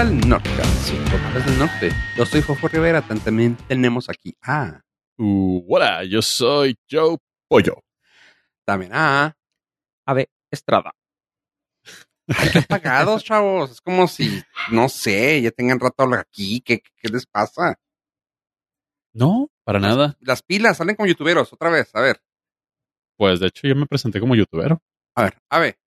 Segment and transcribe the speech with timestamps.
[0.00, 1.90] al Nordcast, su podcast del norte.
[2.16, 4.80] Yo soy Fofo Rivera, también tenemos aquí a...
[5.18, 7.82] Uh, hola, yo soy Joe Pollo.
[8.64, 9.36] También a...
[10.06, 10.94] Ave Estrada.
[12.28, 13.72] Ay, qué pagados, chavos.
[13.72, 14.42] Es como si,
[14.72, 16.62] no sé, ya tengan rato aquí.
[16.62, 17.78] ¿Qué, qué les pasa?
[19.12, 20.16] No, para nada.
[20.20, 21.90] Las pilas salen como youtuberos, otra vez.
[21.94, 22.22] A ver,
[23.18, 24.78] Pues de hecho yo me presenté como youtuber.
[25.14, 25.78] a ver, a ver.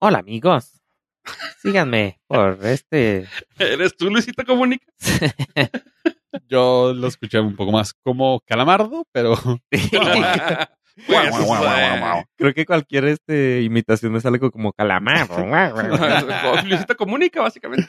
[0.00, 0.77] Hola amigos.
[1.60, 3.26] Síganme por este.
[3.58, 4.86] ¿Eres tú, Luisito Comunica?
[6.48, 9.34] Yo lo escuché un poco más como calamardo, pero
[11.06, 11.30] Pues.
[12.36, 15.28] Creo que cualquier este imitación me sale como calamar.
[16.64, 17.88] Luisito Comunica, básicamente.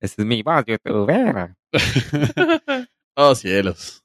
[0.00, 1.54] Ese es mi voz youtuber.
[3.14, 4.02] oh cielos.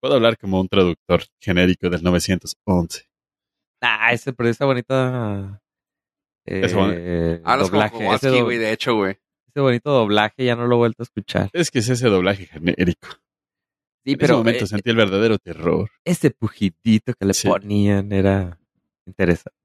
[0.00, 3.06] Puedo hablar como un traductor genérico del 911.
[3.82, 5.59] Ah, ese, pero esa bonita.
[6.50, 7.96] Eh, Hablas como doblaje.
[7.96, 9.18] Ese, Kowalski, do- güey, de hecho, güey.
[9.48, 11.50] ese bonito doblaje ya no lo he vuelto a escuchar.
[11.52, 13.08] Es que es ese doblaje genérico.
[14.04, 15.90] Sí, en ese momento eh, sentí el verdadero terror.
[16.04, 17.48] ese pujidito que le Sí.
[17.48, 18.58] ponían era
[19.06, 19.56] interesante.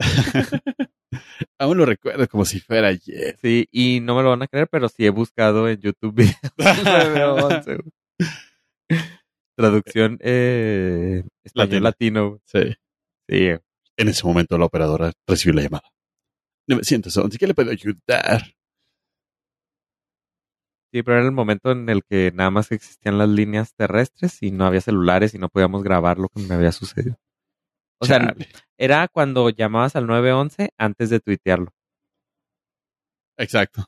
[1.58, 3.36] Aún lo recuerdo como si fuera ayer.
[3.40, 6.36] Sí, y no me lo van a creer, pero sí he buscado en YouTube videos
[6.56, 7.92] del 911, güey.
[9.56, 12.28] Traducción eh, español latino.
[12.30, 12.40] güey.
[12.44, 12.74] Sí.
[13.28, 13.48] Sí.
[13.96, 15.88] En ese momento la operadora recibió la llamada.
[16.68, 18.42] 911, ¿qué le puedo ayudar?
[20.92, 24.50] Sí, pero era el momento en el que nada más existían las líneas terrestres y
[24.50, 27.16] no había celulares y no podíamos grabar lo que me había sucedido.
[28.00, 28.34] O sea,
[28.78, 31.72] era cuando llamabas al 911 antes de tuitearlo.
[33.36, 33.84] Exacto.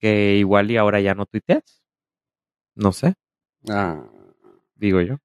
[0.00, 1.82] Que igual y ahora ya no tuiteas.
[2.74, 3.14] No sé,
[3.68, 4.04] Ah,
[4.74, 5.18] digo yo.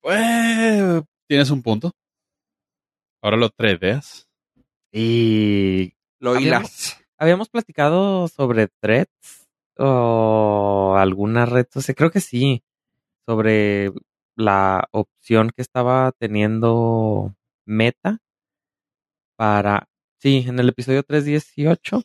[0.00, 1.90] Pues, tienes un punto.
[3.22, 4.25] Ahora lo tredeas.
[4.98, 7.04] Y lo Habíamos- hilas.
[7.18, 12.62] habíamos platicado sobre threads o alguna red social, creo que sí,
[13.26, 13.90] sobre
[14.36, 17.34] la opción que estaba teniendo
[17.66, 18.20] Meta
[19.36, 19.86] para,
[20.18, 22.02] sí, en el episodio 318,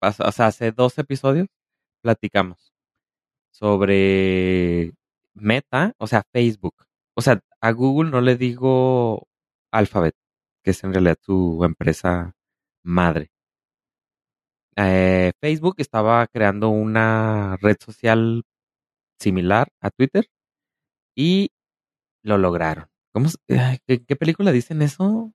[0.00, 1.48] pas- o sea, hace dos episodios,
[2.00, 2.72] platicamos
[3.50, 4.94] sobre
[5.34, 6.86] Meta, o sea, Facebook.
[7.14, 9.26] O sea, a Google no le digo
[9.72, 10.14] Alphabet,
[10.62, 12.34] que es en realidad su empresa
[12.84, 13.30] madre.
[14.76, 18.44] Eh, Facebook estaba creando una red social
[19.18, 20.28] similar a Twitter
[21.16, 21.50] y
[22.22, 22.86] lo lograron.
[23.12, 25.32] ¿Cómo, ¿qué, qué película dicen eso?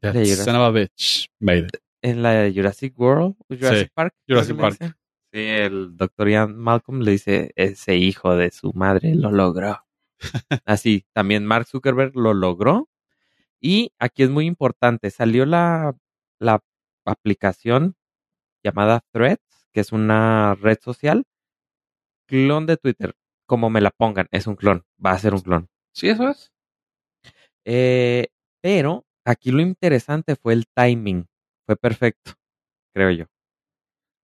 [0.00, 1.76] That son of a bitch made it.
[2.02, 4.14] En la de Jurassic World, Jurassic Sí, Park.
[4.28, 4.76] Jurassic Park.
[4.80, 9.78] Sí, el doctor Ian Malcolm le dice, ese hijo de su madre lo logró.
[10.66, 12.88] Así, también Mark Zuckerberg lo logró.
[13.62, 15.96] Y aquí es muy importante, salió la,
[16.40, 16.64] la
[17.06, 17.94] aplicación
[18.64, 21.24] llamada Threads, que es una red social,
[22.26, 23.14] clon de Twitter.
[23.46, 25.68] Como me la pongan, es un clon, va a ser un clon.
[25.94, 26.52] Sí, eso es.
[27.64, 28.28] Eh,
[28.60, 31.28] pero aquí lo interesante fue el timing,
[31.66, 32.32] fue perfecto,
[32.92, 33.26] creo yo.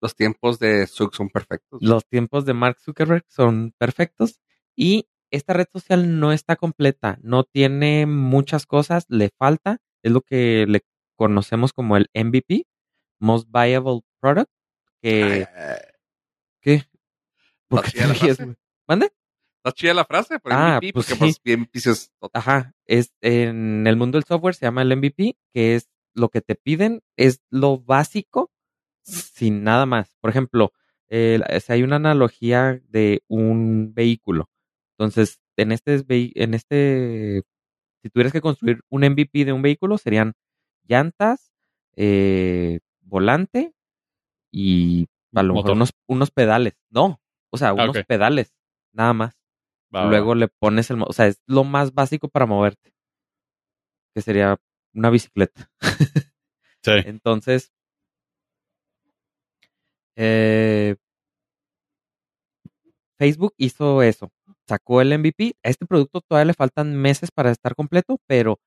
[0.01, 1.81] Los tiempos de Zuck son perfectos.
[1.83, 4.41] Los tiempos de Mark Zuckerberg son perfectos
[4.77, 10.23] y esta red social no está completa, no tiene muchas cosas, le falta, es lo
[10.23, 10.83] que le
[11.17, 12.67] conocemos como el MVP,
[13.21, 14.51] Most Viable Product,
[15.03, 15.47] que...
[16.61, 16.85] ¿Qué?
[17.69, 18.57] ¿Por qué güey?
[18.87, 19.13] ¿Mande?
[19.59, 21.19] Está chida la frase, por Ah, MVP, pues porque sí.
[21.19, 22.13] pues bien pisos.
[22.33, 26.41] Ajá, es en el mundo del software se llama el MVP, que es lo que
[26.41, 28.51] te piden, es lo básico
[29.03, 30.15] sin nada más.
[30.21, 30.73] Por ejemplo,
[31.09, 34.49] eh, hay una analogía de un vehículo.
[34.99, 37.43] Entonces, en este, en este,
[38.03, 40.35] si tuvieras que construir un MVP de un vehículo, serían
[40.85, 41.53] llantas,
[41.97, 43.75] eh, volante
[44.53, 46.75] y a lo mejor unos, unos pedales.
[46.91, 47.21] No,
[47.53, 48.55] o sea, Ah, unos pedales,
[48.93, 49.39] nada más.
[49.95, 50.35] Va, Luego va.
[50.35, 52.93] le pones el, o sea, es lo más básico para moverte,
[54.15, 54.59] que sería
[54.95, 55.71] una bicicleta.
[56.81, 56.93] Sí.
[57.07, 57.73] Entonces,
[60.17, 60.95] eh,
[63.19, 64.31] Facebook hizo eso,
[64.69, 65.55] sacó el MVP.
[65.65, 68.61] A este producto todavía le faltan meses para estar completo, pero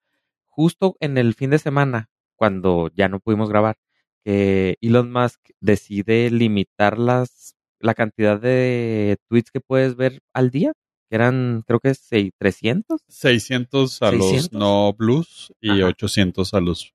[0.50, 3.78] justo en el fin de semana, cuando ya no pudimos grabar,
[4.26, 10.74] que Elon Musk decide limitar las, la cantidad de tweets que puedes ver al día,
[11.10, 13.02] que eran creo que seis- 300.
[13.08, 14.60] 600 a los 600.
[14.60, 15.88] no blues y Ajá.
[15.88, 16.94] 800 a los...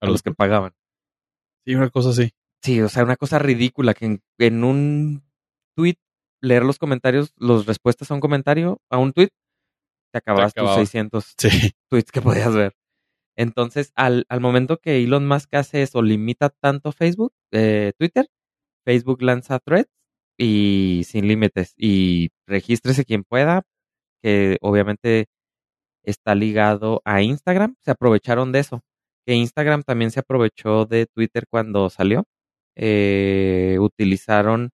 [0.00, 0.72] a los que pagaban.
[1.64, 2.30] Sí, una cosa así.
[2.62, 5.22] Sí, o sea, una cosa ridícula que en, en un
[5.74, 5.96] tweet
[6.42, 9.30] leer los comentarios, las respuestas a un comentario, a un tweet,
[10.12, 10.76] te acabas tus acababa.
[10.76, 11.72] 600 Sí.
[11.90, 12.74] tweets que podías ver.
[13.36, 18.28] Entonces, al, al momento que Elon Musk hace eso, limita tanto Facebook, eh, Twitter,
[18.86, 19.90] Facebook lanza threads
[20.38, 21.74] y sin límites.
[21.78, 23.62] Y regístrese quien pueda,
[24.22, 25.26] que obviamente
[26.04, 27.76] está ligado a Instagram.
[27.84, 28.82] Se aprovecharon de eso.
[29.26, 32.24] Que Instagram también se aprovechó de Twitter cuando salió.
[32.76, 34.70] Eh, utilizaron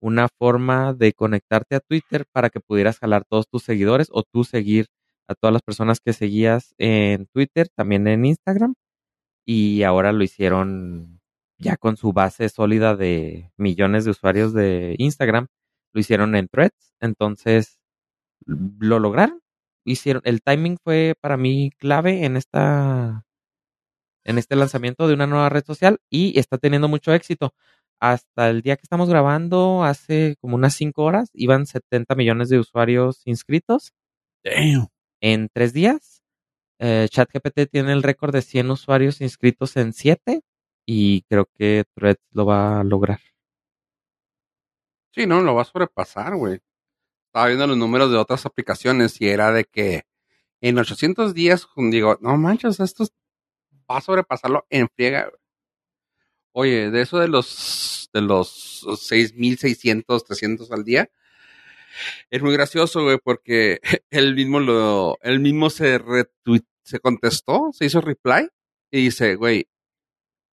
[0.00, 4.44] una forma de conectarte a Twitter para que pudieras jalar todos tus seguidores o tú
[4.44, 4.86] seguir
[5.28, 8.74] a todas las personas que seguías en Twitter, también en Instagram.
[9.46, 11.20] Y ahora lo hicieron
[11.58, 15.48] ya con su base sólida de millones de usuarios de Instagram.
[15.92, 16.94] Lo hicieron en threads.
[17.00, 17.78] Entonces,
[18.46, 19.40] lo lograron.
[19.84, 23.24] Hicieron, el timing fue para mí clave en esta
[24.24, 27.54] en este lanzamiento de una nueva red social y está teniendo mucho éxito.
[28.00, 32.58] Hasta el día que estamos grabando, hace como unas 5 horas, iban 70 millones de
[32.58, 33.92] usuarios inscritos.
[34.44, 34.88] Damn.
[35.20, 36.22] En tres días,
[36.78, 40.42] eh, ChatGPT tiene el récord de 100 usuarios inscritos en 7
[40.86, 43.20] y creo que Threads lo va a lograr.
[45.12, 46.60] Sí, no, lo va a sobrepasar, güey.
[47.26, 50.04] Estaba viendo los números de otras aplicaciones y era de que
[50.60, 53.04] en 800 días, digo, no manches, esto
[53.90, 55.30] va a sobrepasarlo en friega.
[56.60, 61.08] Oye, de eso de los de los 6600, 300 al día,
[62.30, 67.84] es muy gracioso, güey, porque él mismo lo él mismo se retweet, se contestó, se
[67.86, 68.48] hizo reply
[68.90, 69.68] y dice, güey,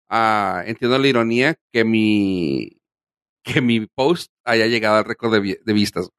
[0.10, 2.80] ah, entiendo la ironía que mi
[3.44, 6.10] que mi post haya llegado al récord de, de vistas.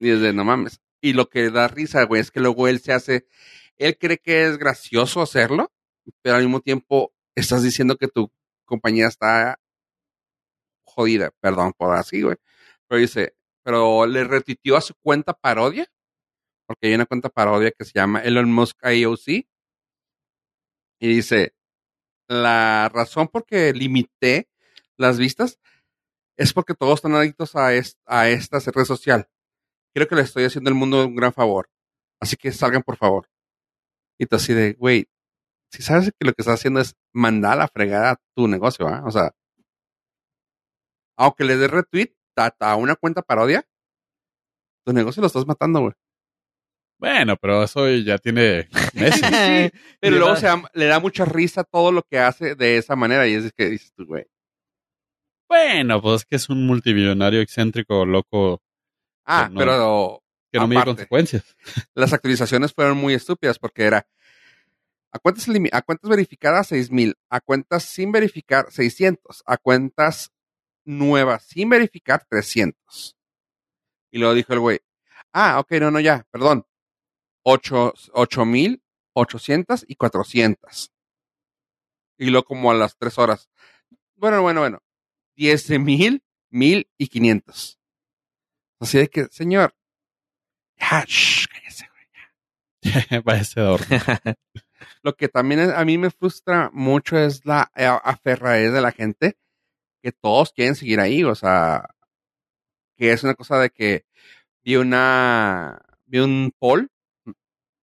[0.00, 0.80] y desde no mames.
[1.02, 3.26] Y lo que da risa, güey, es que luego él se hace,
[3.78, 5.72] él cree que es gracioso hacerlo,
[6.22, 8.30] pero al mismo tiempo estás diciendo que tu
[8.64, 9.58] compañía está
[10.84, 12.36] jodida, perdón por así, güey.
[12.88, 15.86] Pero dice, pero le retuiteó a su cuenta parodia,
[16.66, 19.28] porque hay una cuenta parodia que se llama Elon Musk IOC,
[21.00, 21.54] y dice,
[22.28, 24.48] la razón por que limité
[24.96, 25.58] las vistas
[26.36, 29.28] es porque todos están adictos a, est- a esta red social.
[29.94, 31.68] Creo que le estoy haciendo al mundo un gran favor.
[32.20, 33.28] Así que salgan, por favor.
[34.18, 35.08] Y tú así de, güey,
[35.72, 39.02] si sabes que lo que estás haciendo es mandar a la fregada tu negocio, ¿ah?
[39.06, 39.32] O sea,
[41.18, 43.64] aunque le des retweet a, a una cuenta parodia,
[44.84, 45.92] tu negocio lo estás matando, güey.
[46.98, 49.20] Bueno, pero eso ya tiene meses.
[49.72, 52.94] Sí, pero luego se da- le da mucha risa todo lo que hace de esa
[52.96, 54.26] manera y es que dices tú, güey.
[55.48, 58.62] Bueno, pues es que es un multimillonario excéntrico, loco,
[59.26, 59.58] Ah, No.
[59.58, 60.22] pero
[60.52, 60.94] que no mide Aparte.
[60.96, 61.56] consecuencias.
[61.94, 64.06] las actualizaciones fueron muy estúpidas porque era
[65.12, 70.32] a cuentas, a cuentas verificadas 6000, a cuentas sin verificar 600, a cuentas
[70.84, 73.16] nuevas sin verificar 300.
[74.10, 74.80] Y luego dijo el güey,
[75.32, 76.66] ah, ok, no, no, ya, perdón,
[77.44, 80.92] 8 8800 y 400.
[82.18, 83.50] Y luego como a las 3 horas,
[84.16, 84.82] bueno, bueno, bueno,
[85.36, 87.78] 10000, 1000 y 500.
[88.80, 89.74] Así de que, señor,
[90.76, 93.22] ya, shh, cállese, güey.
[93.22, 93.60] Parece.
[95.02, 99.36] Lo que también a mí me frustra mucho es la eh, aferradez de la gente
[100.02, 101.88] que todos quieren seguir ahí, o sea,
[102.96, 104.04] que es una cosa de que
[104.64, 106.90] vi una, vi un poll,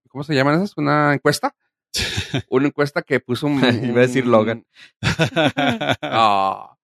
[0.09, 0.77] ¿cómo se llaman esas?
[0.77, 1.55] Una encuesta,
[2.49, 4.65] una encuesta que puso un, Iba a decir Logan.
[6.01, 6.77] Ah,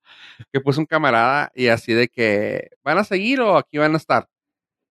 [0.52, 3.98] que puso un camarada y así de que van a seguir o aquí van a
[3.98, 4.28] estar.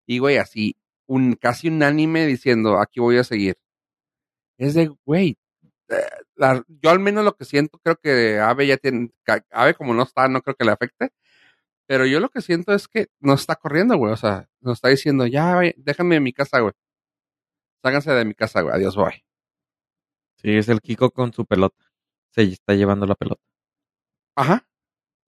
[0.08, 3.58] Y güey, así, un casi unánime diciendo aquí voy a seguir.
[4.58, 5.38] Es de, güey,
[5.90, 5.96] eh,
[6.36, 9.12] la- yo al menos lo que siento, creo que Ave ya tiene,
[9.52, 11.10] Ave como no está, no creo que le afecte.
[11.88, 14.14] Pero yo lo que siento es que no está corriendo, güey.
[14.14, 16.74] O sea, nos está diciendo, ya, güey, déjame en mi casa, güey.
[17.84, 18.74] Ságanse de mi casa, güey.
[18.76, 19.24] Adiós, bye.
[20.38, 21.84] Sí, es el Kiko con su pelota.
[22.32, 23.42] Se está llevando la pelota.
[24.36, 24.68] Ajá.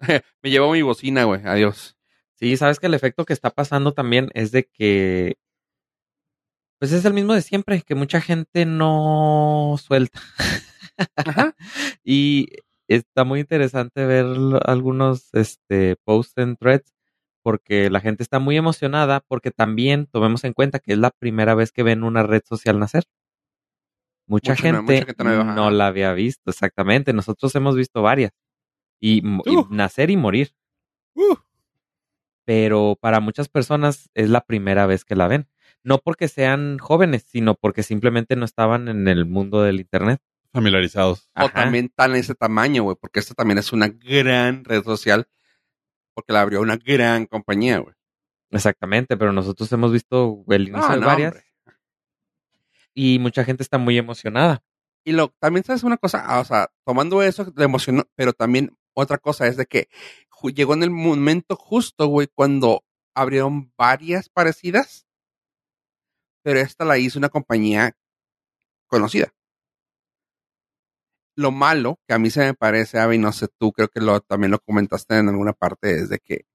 [0.43, 1.41] Me llevo mi bocina, güey.
[1.45, 1.97] Adiós.
[2.35, 5.37] Sí, sabes que el efecto que está pasando también es de que,
[6.85, 10.21] pues es el mismo de siempre, que mucha gente no suelta.
[11.15, 11.55] Ajá.
[12.03, 12.49] Y
[12.87, 14.27] está muy interesante ver
[14.63, 16.93] algunos este, posts en threads
[17.41, 21.55] porque la gente está muy emocionada porque también tomemos en cuenta que es la primera
[21.55, 23.05] vez que ven una red social nacer.
[24.27, 27.13] Mucha, gente, mucha gente nueva, no la había visto, exactamente.
[27.13, 28.31] Nosotros hemos visto varias.
[28.99, 29.23] Y,
[29.71, 30.53] nacer y morir.
[31.15, 31.37] Uh.
[32.45, 35.49] Pero para muchas personas es la primera vez que la ven.
[35.85, 40.19] No porque sean jóvenes, sino porque simplemente no estaban en el mundo del Internet.
[40.51, 41.29] Familiarizados.
[41.35, 45.27] O también tan ese tamaño, güey, porque esta también es una gran red social,
[46.13, 47.93] porque la abrió una gran compañía, güey.
[48.51, 51.33] Exactamente, pero nosotros hemos visto el inicio No, de no, varias.
[51.33, 51.45] hombre.
[52.93, 54.63] y mucha gente está muy emocionada.
[55.03, 58.75] Y lo, también sabes una cosa, Ah, o sea, tomando eso de emoción, pero también
[58.93, 59.87] otra cosa es de que
[60.55, 65.04] llegó en el momento justo, güey, cuando abrieron varias parecidas,
[66.45, 67.97] pero esta la hizo una compañía
[68.85, 69.33] conocida.
[71.35, 74.21] Lo malo que a mí se me parece, Avi, no sé tú, creo que lo,
[74.21, 76.45] también lo comentaste en alguna parte, es de que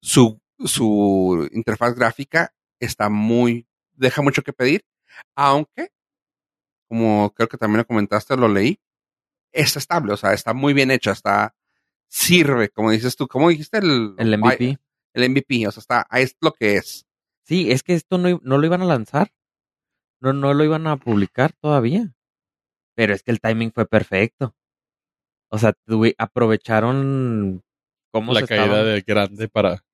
[0.00, 4.84] su, su interfaz gráfica está muy, deja mucho que pedir,
[5.34, 5.90] aunque,
[6.88, 8.78] como creo que también lo comentaste, lo leí,
[9.50, 11.56] está estable, o sea, está muy bien hecha, está,
[12.06, 13.78] sirve, como dices tú, ¿cómo dijiste?
[13.78, 14.78] El, El MVP.
[15.12, 17.04] El MVP, o sea, está, es lo que es.
[17.52, 19.30] Sí, es que esto no, no lo iban a lanzar.
[20.22, 22.14] No, no lo iban a publicar todavía.
[22.96, 24.56] Pero es que el timing fue perfecto.
[25.50, 25.74] O sea,
[26.16, 27.62] aprovecharon
[28.10, 29.84] cómo La se caída estaban- de grande para.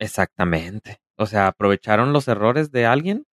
[0.00, 0.98] Exactamente.
[1.16, 3.24] O sea, aprovecharon los errores de alguien,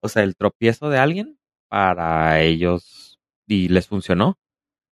[0.00, 1.36] o sea, el tropiezo de alguien
[1.68, 3.18] para ellos
[3.48, 4.38] y les funcionó.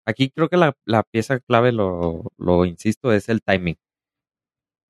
[0.07, 3.77] Aquí creo que la, la pieza clave, lo, lo insisto, es el timing.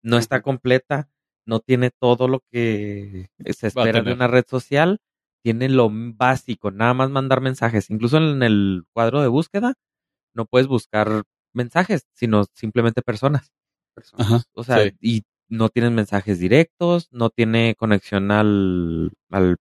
[0.01, 1.09] No está completa,
[1.45, 4.99] no tiene todo lo que se espera de una red social,
[5.43, 7.89] tiene lo básico, nada más mandar mensajes.
[7.89, 9.75] Incluso en el cuadro de búsqueda
[10.35, 11.23] no puedes buscar
[11.53, 13.51] mensajes, sino simplemente personas.
[13.95, 14.27] personas.
[14.27, 14.43] Ajá.
[14.55, 14.91] O sea, Sí.
[15.01, 19.57] y no tienen mensajes directos, no tiene conexión al, al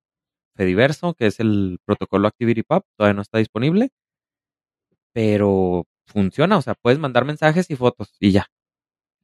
[0.55, 3.91] Fediverso, que es el protocolo ActivityPub, todavía no está disponible,
[5.13, 8.47] pero funciona, o sea, puedes mandar mensajes y fotos y ya.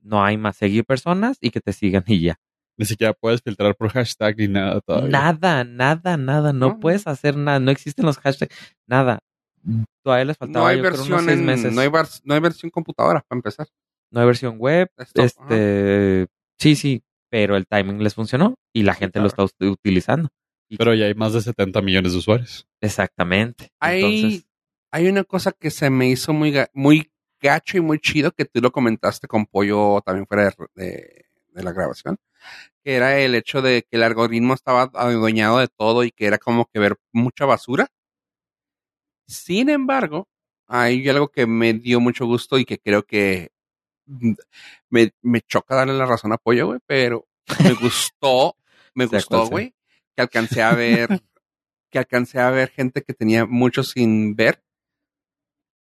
[0.02, 2.38] No hay más seguir personas y que te sigan y ya.
[2.78, 5.10] Ni siquiera puedes filtrar por hashtag ni nada todavía.
[5.10, 8.56] Nada, nada, nada, no, No, puedes hacer nada, no existen los hashtags,
[8.86, 9.20] nada.
[10.04, 12.40] Todavía les faltaba No hay yo creo, unos versión en, no hay, vers- no hay
[12.40, 13.68] versión computadora para empezar.
[14.12, 15.26] No hay versión web, Esto, ajá.
[15.26, 16.28] este,
[16.60, 20.30] sí, sí, pero el timing les funcionó y la gente lo está utilizando.
[20.78, 22.68] Pero ya hay más de 70 millones de usuarios.
[22.82, 23.70] Exactamente.
[23.80, 24.48] Hay, Entonces,
[24.92, 28.46] hay una cosa que se me hizo muy, ga- muy gacho y muy chido que
[28.46, 32.18] tú lo comentaste con Pollo también fuera de, de- de la grabación,
[32.84, 36.38] que era el hecho de que el algoritmo estaba adueñado de todo y que era
[36.38, 37.88] como que ver mucha basura.
[39.28, 40.28] Sin embargo,
[40.68, 43.52] hay algo que me dio mucho gusto y que creo que
[44.06, 44.34] mm,
[44.90, 47.28] me, me choca darle la razón a Pollo, güey, pero
[47.64, 48.56] me gustó,
[48.94, 49.74] me gustó, güey,
[50.16, 51.22] que alcancé a ver,
[51.90, 54.64] que alcancé a ver gente que tenía mucho sin ver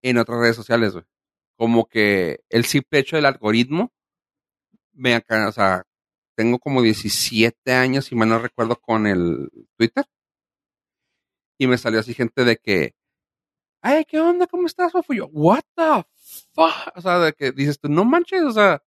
[0.02, 1.06] en otras redes sociales, güey.
[1.58, 3.94] Como que el simple hecho del algoritmo,
[4.94, 5.84] me o sea,
[6.36, 10.06] tengo como 17 años, si mal no recuerdo, con el Twitter.
[11.58, 12.96] Y me salió así gente de que,
[13.82, 14.48] ay, ¿qué onda?
[14.48, 16.06] ¿Cómo estás, yo, what the
[16.54, 16.96] fuck?
[16.96, 18.82] O sea, de que dices tú, no manches, o sea,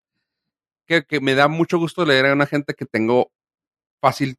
[0.87, 3.33] que, que me da mucho gusto leer a una gente que tengo
[4.01, 4.37] fácil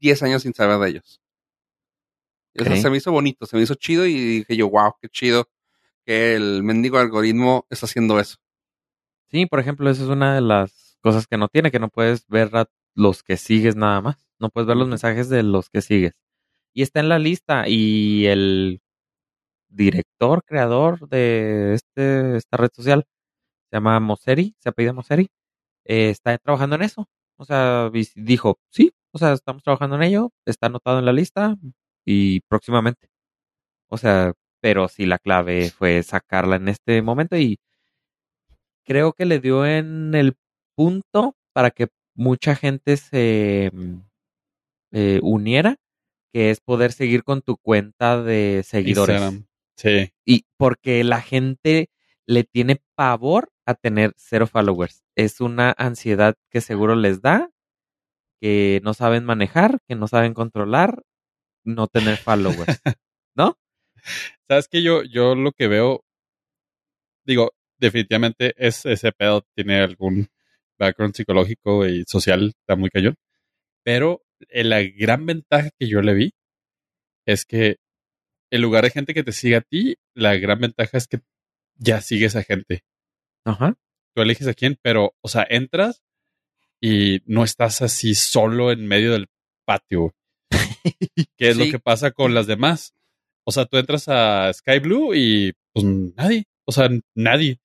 [0.00, 1.20] 10 años sin saber de ellos.
[2.58, 2.80] O sea, Ok.
[2.80, 5.48] se me hizo bonito, se me hizo chido y dije yo, wow, qué chido
[6.04, 8.36] que el mendigo algoritmo está haciendo eso.
[9.30, 12.26] sí, por ejemplo, esa es una de las cosas que no tiene, que no puedes
[12.26, 14.28] ver a los que sigues nada más.
[14.40, 16.20] No puedes ver los mensajes de los que sigues.
[16.74, 17.68] Y está en la lista.
[17.68, 18.80] Y el
[19.68, 23.04] director, creador de este, esta red social,
[23.70, 25.28] se llama Moseri, se apellida Moseri,
[25.84, 27.08] eh, está trabajando en eso.
[27.36, 31.56] O sea, dijo, sí, o sea, estamos trabajando en ello, está anotado en la lista
[32.04, 33.08] y próximamente.
[33.88, 37.58] O sea, pero sí la clave fue sacarla en este momento y
[38.84, 40.36] creo que le dio en el
[40.76, 43.94] punto para que mucha gente se mm,
[44.92, 45.76] eh, uniera,
[46.32, 49.16] que es poder seguir con tu cuenta de seguidores.
[49.16, 49.46] Instagram.
[49.76, 50.12] Sí.
[50.24, 51.90] Y porque la gente
[52.26, 55.04] le tiene pavor a tener cero followers.
[55.16, 57.50] Es una ansiedad que seguro les da,
[58.40, 61.02] que no saben manejar, que no saben controlar,
[61.64, 62.80] no tener followers.
[63.36, 63.58] ¿No?
[64.48, 66.04] Sabes que yo, yo lo que veo,
[67.24, 70.28] digo, definitivamente es ese pedo tiene algún
[70.78, 73.16] background psicológico y social, está muy cañón.
[73.84, 76.34] Pero la gran ventaja que yo le vi
[77.26, 77.76] es que
[78.50, 81.20] en lugar de gente que te siga a ti, la gran ventaja es que
[81.76, 82.82] ya sigues a gente.
[83.44, 83.74] Ajá.
[84.14, 86.02] Tú eliges a quién, pero, o sea, entras
[86.80, 89.26] y no estás así solo en medio del
[89.64, 90.14] patio.
[91.36, 91.70] ¿Qué es lo Sí.
[91.72, 92.94] que pasa con las demás?
[93.44, 97.58] O sea, tú entras a Sky Blue y pues nadie, o sea, nadie.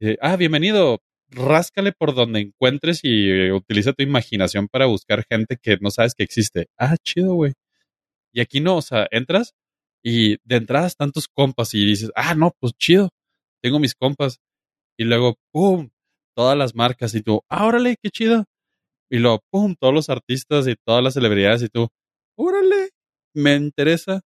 [0.00, 1.00] Eh, ah, bienvenido.
[1.30, 6.14] Ráscale por donde encuentres y eh, utiliza tu imaginación para buscar gente que no sabes
[6.14, 6.66] que existe.
[6.76, 7.52] Ah, chido, güey.
[8.32, 9.54] Y aquí no, o sea, entras
[10.02, 13.10] y de entrada están tus compas y dices, ah, no, pues chido,
[13.62, 14.38] tengo mis compas.
[14.96, 15.90] Y luego, ¡pum!
[16.34, 18.44] Todas las marcas y tú, ah, órale, qué chido.
[19.10, 19.74] Y luego, ¡pum!
[19.78, 21.88] Todos los artistas y todas las celebridades y tú,
[22.36, 22.90] órale,
[23.34, 24.22] me interesa.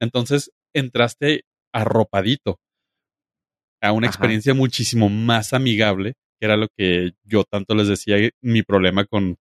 [0.00, 2.58] Entonces entraste arropadito
[3.80, 4.14] a una Ajá.
[4.14, 9.36] experiencia muchísimo más amigable, que era lo que yo tanto les decía, mi problema con,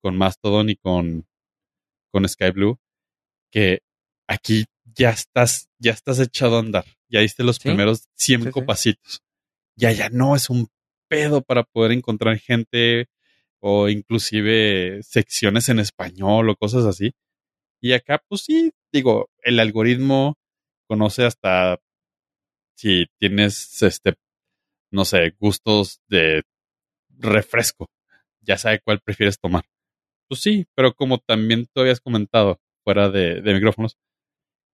[0.00, 1.26] con Mastodon y con,
[2.10, 2.78] con Sky Blue,
[3.52, 3.80] que
[4.26, 8.94] aquí ya estás, ya estás echado a andar, ya diste los Sí, primeros 100 sí.
[9.76, 10.68] Ya, ya no es un
[11.06, 13.08] pedo para poder encontrar gente
[13.60, 17.12] o inclusive secciones en español o cosas así.
[17.78, 20.38] Y acá, pues sí, digo, el algoritmo
[20.86, 21.78] conoce hasta
[22.74, 24.14] si tienes, este,
[24.90, 26.42] no sé, gustos de
[27.18, 27.88] refresco.
[28.40, 29.64] Ya sabe cuál prefieres tomar.
[30.28, 33.96] Pues sí, pero como también tú habías comentado fuera de, de micrófonos,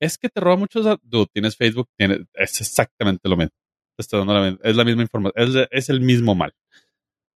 [0.01, 0.85] es que te roba muchos.
[1.03, 3.53] Dude, tienes Facebook, tienes, es exactamente lo mismo.
[3.97, 6.53] Te está dando la, es la misma información, es, es el mismo mal.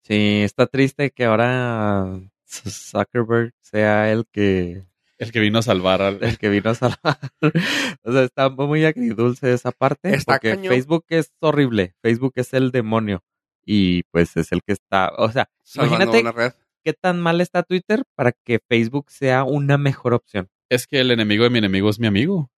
[0.02, 4.84] Sí, está triste que ahora Zuckerberg sea el que
[5.18, 6.22] El que vino a salvar al.
[6.22, 7.18] el que vino a salvar.
[8.02, 10.14] o sea, está muy agridulce esa parte.
[10.14, 10.68] Está porque cañón.
[10.68, 11.94] Facebook es horrible.
[12.02, 13.24] Facebook es el demonio.
[13.64, 15.12] Y pues es el que está.
[15.18, 16.52] O sea, Salvando imagínate red.
[16.84, 20.48] qué tan mal está Twitter para que Facebook sea una mejor opción.
[20.70, 22.50] Es que el enemigo de mi enemigo es mi amigo.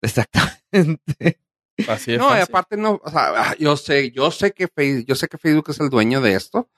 [0.00, 1.40] Exactamente.
[1.88, 2.18] Así es.
[2.18, 5.38] No, y aparte no, o sea, yo sé, yo sé que Facebook, yo sé que
[5.38, 6.70] Facebook es el dueño de esto,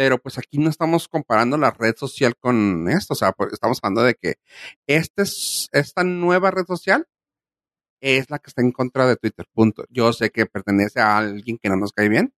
[0.00, 3.78] pero pues aquí no estamos comparando la red social con esto, o sea, pues, estamos
[3.82, 4.36] hablando de que
[4.86, 7.06] este es, esta nueva red social
[8.00, 9.84] es la que está en contra de Twitter, punto.
[9.90, 12.32] Yo sé que pertenece a alguien que no nos cae bien,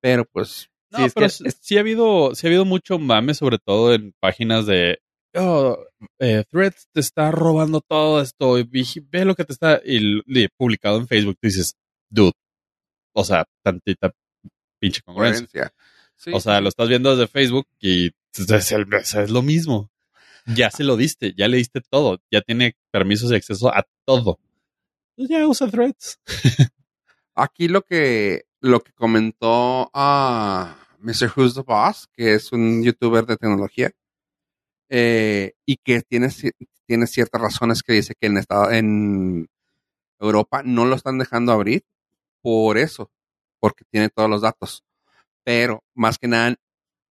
[0.00, 2.64] pero pues No, Sí, es pero que sí, es- sí ha habido, sí ha habido
[2.64, 5.00] mucho mame, sobre todo en páginas de
[5.34, 5.76] oh,
[6.20, 8.62] eh, Threads te está robando todo esto, y
[9.10, 10.22] ve lo que te está y
[10.56, 11.74] publicado en Facebook, tú dices,
[12.08, 12.30] dude,
[13.12, 14.12] o sea, tantita
[14.78, 15.72] pinche congruencia.
[16.18, 19.90] Sí, o sea, lo estás viendo desde Facebook y es, el- es lo mismo.
[20.46, 24.38] Ya se lo diste, ya le diste todo, ya tiene permisos y acceso a todo.
[25.16, 26.18] Pues ya usa Threads.
[27.34, 31.32] Aquí lo que lo que comentó a Mr.
[31.36, 33.92] Who's the Boss, que es un youtuber de tecnología,
[34.88, 36.28] eh, y que tiene,
[36.86, 39.48] tiene ciertas razones que dice que en, estado, en
[40.18, 41.84] Europa no lo están dejando abrir
[42.42, 43.12] por eso,
[43.60, 44.82] porque tiene todos los datos.
[45.48, 46.56] Pero más que nada,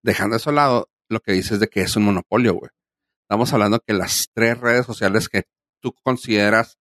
[0.04, 2.69] dejando eso a un lado, lo que dice es de que es un monopolio, güey.
[3.23, 5.45] Estamos hablando que las tres redes sociales que
[5.80, 6.78] tú consideras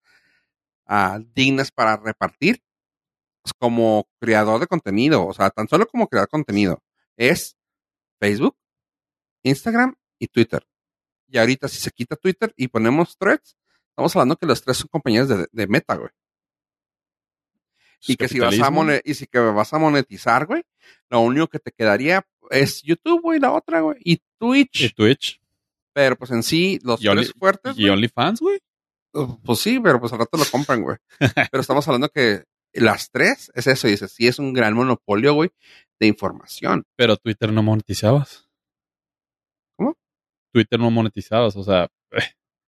[0.84, 2.62] ah, dignas para repartir,
[3.40, 6.82] pues, como creador de contenido, o sea, tan solo como creador de contenido,
[7.16, 7.56] es
[8.20, 8.58] Facebook,
[9.42, 10.68] Instagram y Twitter.
[11.26, 13.56] Y ahorita si se quita Twitter y ponemos threads,
[13.88, 16.10] estamos hablando que los tres son compañías de Meta, güey.
[18.06, 20.62] Y que si vas a y si que vas a monetizar, güey,
[21.10, 24.82] lo único que te quedaría es YouTube, güey, la otra, güey, y Twitch.
[24.82, 25.40] Y Twitch.
[25.92, 28.58] pero pues en sí, los Y tres fuertes, Y OnlyFans, güey.
[29.14, 30.96] uh, pues sí, pero pues al rato lo compran, güey.
[31.50, 35.34] pero estamos hablando que las tres es eso, y dices, sí es un gran monopolio,
[35.34, 35.50] güey,
[35.98, 36.84] de información.
[36.96, 38.48] Pero Twitter no monetizabas.
[39.76, 39.96] ¿Cómo?
[40.52, 41.88] Twitter no monetizabas, o sea,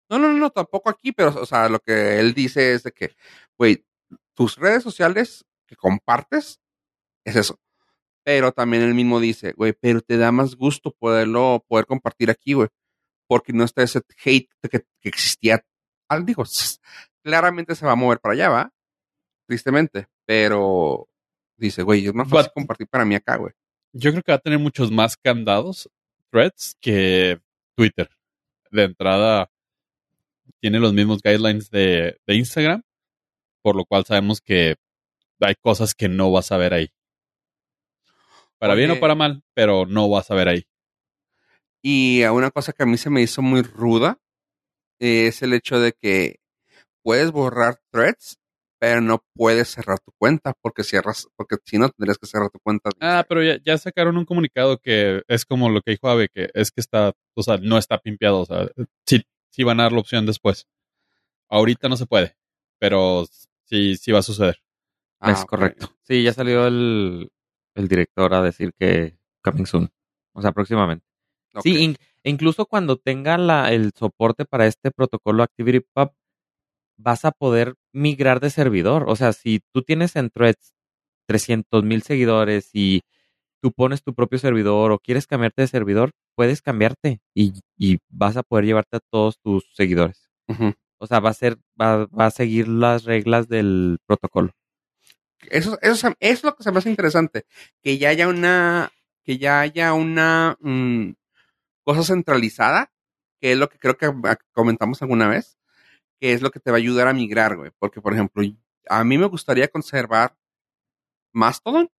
[0.09, 2.93] No, no, no, no, tampoco aquí, pero, o sea, lo que él dice es de
[2.93, 3.17] que,
[3.59, 3.85] güey,
[4.37, 6.61] tus redes sociales que compartes
[7.25, 7.59] es eso.
[8.25, 12.53] Pero también él mismo dice, güey, pero te da más gusto poderlo, poder compartir aquí,
[12.55, 12.69] güey.
[13.29, 15.65] Porque no está ese hate que, que existía.
[16.09, 16.45] Ah, digo,
[17.25, 18.73] claramente se va a mover para allá, ¿va?
[19.49, 20.07] Tristemente.
[20.27, 21.09] Pero
[21.57, 23.53] dice, güey, es más fácil But- compartir para mí acá, güey.
[23.93, 25.89] yo creo que va a tener muchos más candados,
[26.31, 27.41] threads, que
[27.77, 28.09] Twitter.
[28.73, 29.51] De entrada,
[30.61, 32.83] tiene los mismos guidelines de, de Instagram,
[33.67, 34.77] por lo cual sabemos que
[35.41, 36.93] hay cosas que no vas a ver ahí.
[38.61, 40.69] Para bien o para mal, pero no vas a ver ahí.
[41.83, 44.21] Y una cosa que a mí se me hizo muy ruda
[45.01, 46.37] es el hecho de que
[47.03, 48.39] puedes borrar threads,
[48.79, 52.61] pero no puedes cerrar tu cuenta porque cierras, porque si no tendrías que cerrar tu
[52.61, 52.91] cuenta.
[53.01, 56.51] Ah, pero ya, ya sacaron un comunicado que es como lo que dijo Ave, que
[56.55, 58.69] es que está, o sea, no está pimpeado, o sea,
[59.05, 60.69] sí, sí van a dar la opción después.
[61.51, 62.37] Ahorita no se puede,
[62.79, 63.27] pero
[63.67, 64.59] sí, sí va a suceder.
[65.21, 65.87] Ah, es correcto.
[66.03, 67.31] Sí, ya salió el,
[67.77, 69.91] el director a decir que coming soon.
[70.35, 71.05] O sea, próximamente.
[71.63, 76.13] Sí, in- incluso cuando tenga la, el soporte para este protocolo ActivityPub,
[76.99, 79.05] vas a poder migrar de servidor.
[79.09, 80.75] O sea, si tú tienes en Threads
[81.29, 83.03] 300 mil seguidores y
[83.63, 88.37] tú pones tu propio servidor o quieres cambiarte de servidor, puedes cambiarte y, y vas
[88.37, 90.31] a poder llevarte a todos tus seguidores.
[90.49, 90.75] Ujú.
[90.99, 94.53] O sea, va a ser, va, va a seguir las reglas del protocolo.
[95.51, 97.47] Eso, eso, es lo que se me hace interesante.
[97.83, 98.91] Que ya haya una,
[99.23, 101.13] que ya haya una mm,
[101.85, 102.93] cosa centralizada,
[103.41, 104.11] que es lo que creo que
[104.53, 105.59] comentamos alguna vez,
[106.21, 107.71] que es lo que te va a ayudar a migrar, güey.
[107.79, 108.43] Porque, por ejemplo,
[108.89, 110.37] a mí me gustaría conservar
[111.33, 111.91] Mastodon,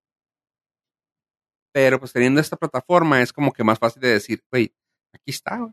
[1.72, 4.74] pero pues teniendo esta plataforma es como que más fácil de decir, güey,
[5.12, 5.72] aquí está, güey.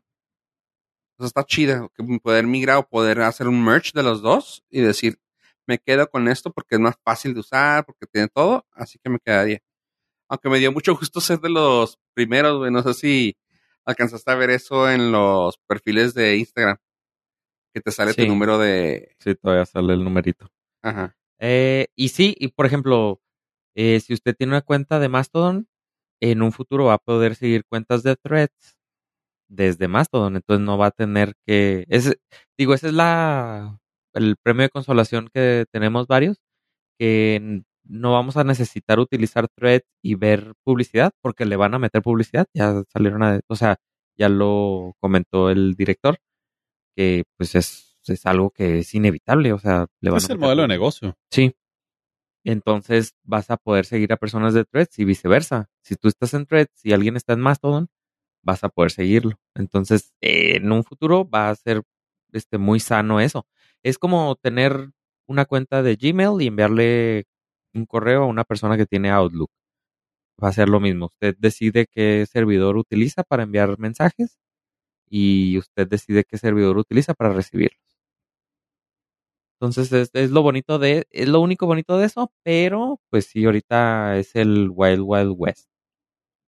[1.16, 4.82] Entonces está chido que poder migrar o poder hacer un merge de los dos y
[4.82, 5.18] decir,
[5.66, 9.10] me quedo con esto porque es más fácil de usar, porque tiene todo, así que
[9.10, 9.60] me quedaría.
[10.28, 12.70] Aunque me dio mucho gusto ser de los primeros, güey.
[12.70, 13.38] No sé si
[13.86, 16.78] alcanzaste a ver eso en los perfiles de Instagram.
[17.74, 19.16] Que te sale tu número de.
[19.20, 20.50] Sí, todavía sale el numerito.
[20.82, 21.16] Ajá.
[21.40, 23.22] Eh, y sí, y por ejemplo,
[23.74, 25.70] eh, si usted tiene una cuenta de Mastodon,
[26.20, 28.78] en un futuro va a poder seguir cuentas de threads
[29.48, 30.36] desde Mastodon.
[30.36, 31.86] Entonces no va a tener que.
[31.90, 32.18] Es,
[32.58, 33.80] digo, ese es la
[34.16, 36.38] el premio de consolación que tenemos varios,
[36.98, 42.02] que no vamos a necesitar utilizar threads y ver publicidad, porque le van a meter
[42.02, 42.48] publicidad.
[42.54, 43.78] Ya salieron a, o sea,
[44.18, 46.18] ya lo comentó el director,
[46.96, 49.54] que pues es, es algo que es inevitable.
[49.54, 51.18] O sea, le van Es a el meter modelo de negocio.
[51.30, 51.54] Sí.
[52.46, 55.68] Entonces vas a poder seguir a personas de Threads y viceversa.
[55.82, 57.90] Si tú estás en Threads y alguien está en Mastodon,
[58.46, 59.38] vas a poder seguirlo.
[59.56, 61.84] Entonces, eh, en un futuro va a ser
[62.34, 63.48] este, muy sano eso.
[63.84, 64.92] Es como tener
[65.28, 67.26] una cuenta de Gmail y enviarle
[67.74, 69.52] un correo a una persona que tiene Outlook.
[70.44, 71.08] Va a ser lo mismo.
[71.08, 74.38] Usted decide qué servidor utiliza para enviar mensajes
[75.10, 77.80] y usted decide qué servidor utiliza para recibirlos.
[79.60, 83.46] Entonces es, es lo bonito de, es lo único bonito de eso, pero pues sí,
[83.46, 85.70] ahorita es el Wild Wild West.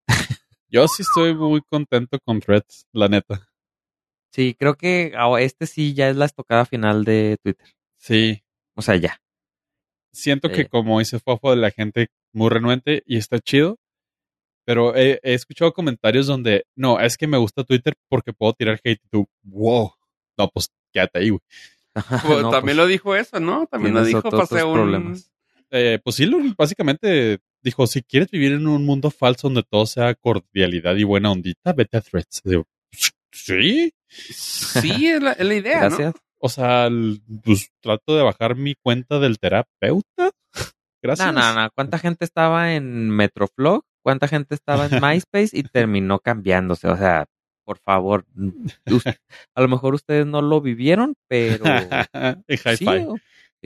[0.75, 3.47] Yo sí estoy muy contento con Threads, la neta.
[4.33, 7.65] Sí, creo que ah, este sí ya es la estocada final de Twitter.
[7.97, 8.43] Sí.
[8.75, 9.21] O sea, ya.
[10.11, 10.67] Siento que Sí.
[10.69, 13.77] como dice Fofo, de la gente muy renuente y está chido.
[14.65, 18.77] Pero he, he escuchado comentarios donde, no, es que me gusta Twitter porque puedo tirar
[18.83, 19.93] hate y tú, wow.
[20.37, 21.41] No, pues quédate ahí, güey.
[22.27, 23.65] Pues, No, también pues, lo dijo eso, ¿no?
[23.67, 24.73] También lo dijo, pasé un.
[24.73, 25.31] problemas.
[25.71, 29.85] Eh, pues sí, lo- básicamente dijo, si quieres vivir en un mundo falso donde todo
[29.85, 32.41] sea cordialidad y buena ondita, vete a Threads.
[32.45, 32.65] Digo,
[33.33, 33.91] sí.
[34.07, 35.97] Sí, es la, es la idea, ¿no?
[35.97, 36.15] Gracias.
[36.39, 40.31] O sea, el- pues trato de bajar mi cuenta del terapeuta.
[41.03, 41.33] Gracias.
[41.33, 41.69] No, no, no.
[41.75, 43.83] ¿Cuánta gente estaba en Metroflog?
[44.03, 46.87] ¿Cuánta gente estaba en MySpace y terminó cambiándose?
[46.87, 47.25] O sea,
[47.65, 48.25] por favor.
[49.55, 51.65] A lo mejor ustedes no lo vivieron, pero.
[51.65, 53.17] en hi sí, o-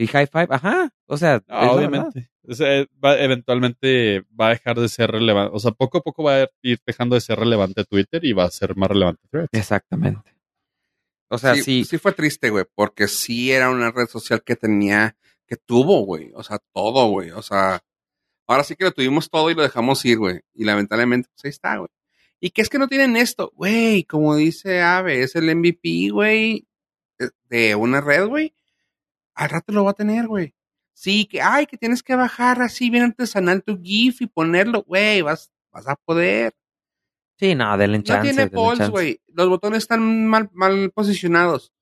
[0.02, 0.90] y High Five, ajá.
[1.06, 2.30] O sea, obviamente.
[2.48, 5.54] O sea, va- eventualmente va a dejar de ser relevante.
[5.54, 8.44] O sea, poco a poco va a ir dejando de ser relevante Twitter y va
[8.44, 9.48] a ser más relevante Threads.
[9.52, 10.34] Exactamente.
[11.28, 14.56] O sea, sí, sí, sí fue triste, güey, porque sí era una red social que
[14.56, 17.80] tenía, que tuvo, güey, o sea, todo, güey, o sea,
[18.48, 21.50] ahora sí que lo tuvimos todo y lo dejamos ir, güey, y lamentablemente, pues ahí
[21.50, 21.88] está, güey.
[22.40, 23.52] ¿Y qué es que no tienen esto?
[23.54, 26.66] Güey, como dice Ave, es el MVP, güey,
[27.18, 28.52] de- de una red, güey,
[29.40, 30.54] al rato lo va a tener, güey.
[30.92, 35.22] Sí, que, ay, que tienes que bajar así bien artesanal tu GIF y ponerlo, güey,
[35.22, 36.52] vas, vas a poder.
[37.38, 38.22] sí, no, denle No chance.
[38.22, 39.20] tiene denle polls, güey.
[39.28, 41.72] Los botones están mal, mal posicionados.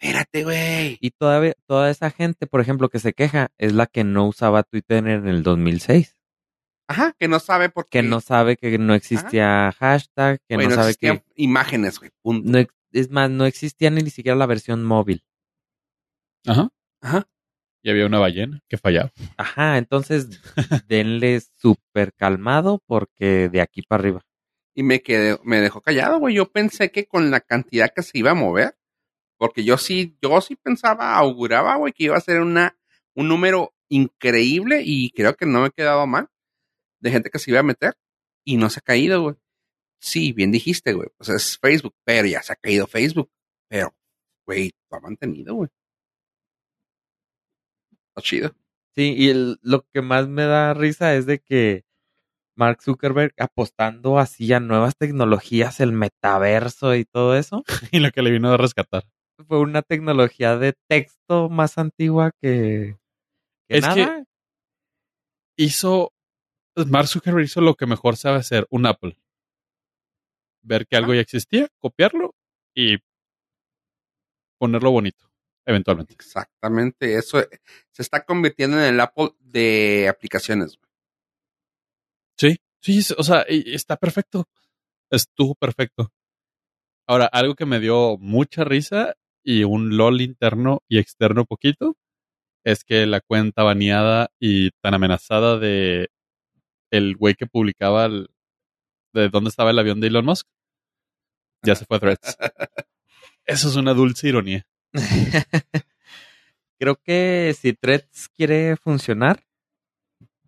[0.00, 0.96] Espérate, güey.
[1.00, 4.62] Y todavía, toda esa gente, por ejemplo, que se queja, es la que no usaba
[4.62, 6.16] Twitter en el 2006.
[6.88, 8.00] Ajá, que no sabe por qué.
[8.00, 11.22] Que no sabe que no existía hashtag, que no no sabe que...
[11.36, 12.10] imágenes, güey.
[12.24, 12.58] No,
[12.92, 15.22] es más, no existía ni siquiera la versión móvil.
[16.46, 16.70] Ajá.
[17.04, 17.28] Ajá.
[17.82, 19.12] Y había una ballena que fallaba.
[19.36, 20.40] Ajá, entonces
[20.88, 24.22] denle súper calmado porque de aquí para arriba.
[24.74, 26.34] Y me quedé, me dejó callado, güey.
[26.34, 28.76] Yo pensé que con la cantidad que se iba a mover,
[29.36, 32.74] porque yo sí, yo sí pensaba, auguraba, güey, que iba a ser una,
[33.14, 36.28] un número increíble y creo que no me he quedado mal
[37.00, 37.94] de gente que se iba a meter
[38.44, 39.36] y no se ha caído, güey.
[40.00, 41.10] Sí, bien dijiste, güey.
[41.18, 43.30] Pues es Facebook, pero ya se ha caído Facebook.
[43.68, 43.94] Pero,
[44.46, 45.70] güey, lo ha mantenido, güey.
[48.22, 48.54] Chido.
[48.94, 51.84] Sí, y el- lo que más me da risa es de que
[52.56, 58.22] Mark Zuckerberg apostando así a nuevas tecnologías, el metaverso y todo eso, y lo que
[58.22, 59.04] le vino a rescatar.
[59.48, 62.96] fue una tecnología de texto más antigua que,
[63.68, 64.24] que Es que- nada.
[65.56, 66.12] Hizo.
[66.74, 69.16] pues, Mark Zuckerberg hizo lo que mejor sabe hacer, un Apple.
[70.62, 72.34] Ver que algo ya existía, copiarlo
[72.74, 72.96] y
[74.58, 75.30] ponerlo bonito,
[75.66, 76.14] eventualmente.
[76.14, 77.14] Exactamente.
[77.16, 77.48] Eso eh,
[77.90, 80.78] se está convirtiendo en el Apple de aplicaciones.
[82.36, 84.48] Sí, sí, o sea, está perfecto.
[85.10, 86.12] Estuvo perfecto.
[87.06, 91.96] Ahora, algo que me dio mucha risa y un LOL interno y externo poquito
[92.64, 96.08] es que la cuenta baneada y tan amenazada de
[96.90, 98.30] el güey que publicaba el-
[99.12, 100.46] de dónde estaba el avión de Elon Musk
[101.62, 102.36] ya se fue a Threads.
[103.46, 104.66] Eso es una dulce ironía.
[106.78, 109.42] Creo que si Threads quiere funcionar,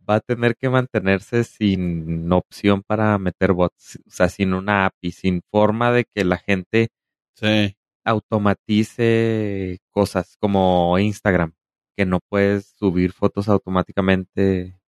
[0.09, 5.13] va a tener que mantenerse sin opción para meter bots, o sea, sin una API,
[5.13, 6.89] sin forma de que la gente
[7.35, 7.77] Sí.
[8.05, 11.53] automatice cosas como Instagram,
[11.97, 14.79] que no puedes subir fotos automáticamente,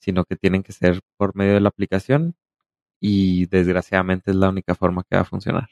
[0.00, 2.34] sino que tienen que ser por medio de la aplicación
[3.00, 5.70] y desgraciadamente es la única forma que va a funcionar.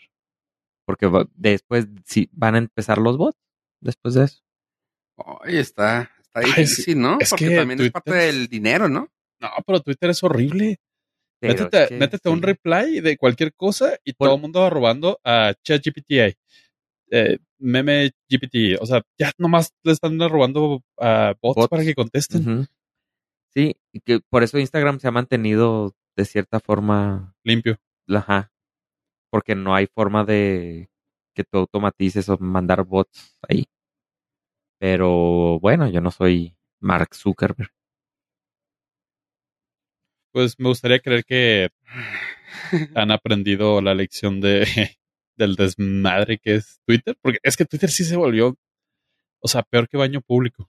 [0.88, 3.38] Porque después sí van a empezar los bots
[3.82, 4.40] después de eso.
[5.16, 7.18] Oye, está, está Ay, difícil, ¿no?
[7.20, 9.10] es Porque que también es parte del dinero, ¿no?
[9.38, 10.78] No, pero Twitter es horrible.
[11.40, 14.60] Pero métete es que métete un reply de cualquier cosa y Por- todo el mundo
[14.62, 16.34] va robando a ChatGPT.
[17.10, 18.78] Eh, meme GPT.
[18.80, 21.68] O sea, ya nomás le están robando a bots, Bots.
[21.68, 22.66] para que contesten.
[23.54, 27.78] Sí, y que por eso Instagram se ha mantenido de cierta forma, Limpio.
[28.08, 28.50] ajá,
[29.30, 30.90] porque no hay forma de
[31.34, 33.66] que tú automatices o mandar bots ahí.
[34.80, 37.70] Pero bueno, yo no soy Mark Zuckerberg.
[40.32, 41.68] Pues me gustaría creer que
[42.94, 44.64] han aprendido la lección de
[45.36, 47.16] del desmadre que es Twitter.
[47.22, 48.56] Porque es que Twitter sí se volvió,
[49.40, 50.68] o sea, peor que baño público.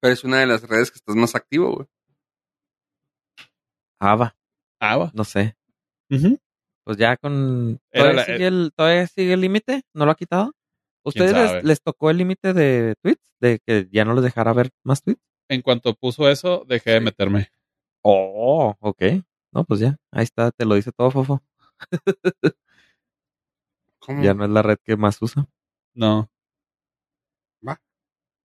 [0.00, 1.86] Pero es una de las redes que estás más activo, güey.
[4.00, 4.36] Ava,
[4.80, 5.10] Ah, va.
[5.14, 5.56] no sé.
[6.84, 7.80] Pues ya con...
[7.92, 9.82] ¿Todavía, la- sigue, el, ¿Todavía sigue el límite?
[9.94, 10.52] ¿No lo ha quitado?
[11.04, 13.34] ¿Ustedes les, les tocó el límite de tweets?
[13.40, 15.22] ¿De que ya no les dejara ver más tweets?
[15.48, 17.48] En cuanto puso eso, dejé de meterme.
[18.02, 19.02] Oh, ok.
[19.52, 19.96] No, pues ya.
[20.10, 21.42] Ahí está, te lo dice todo, Fofo.
[23.98, 24.22] ¿Cómo?
[24.22, 25.46] Ya no es la red que más usa.
[25.94, 26.30] No.
[27.66, 27.80] Va.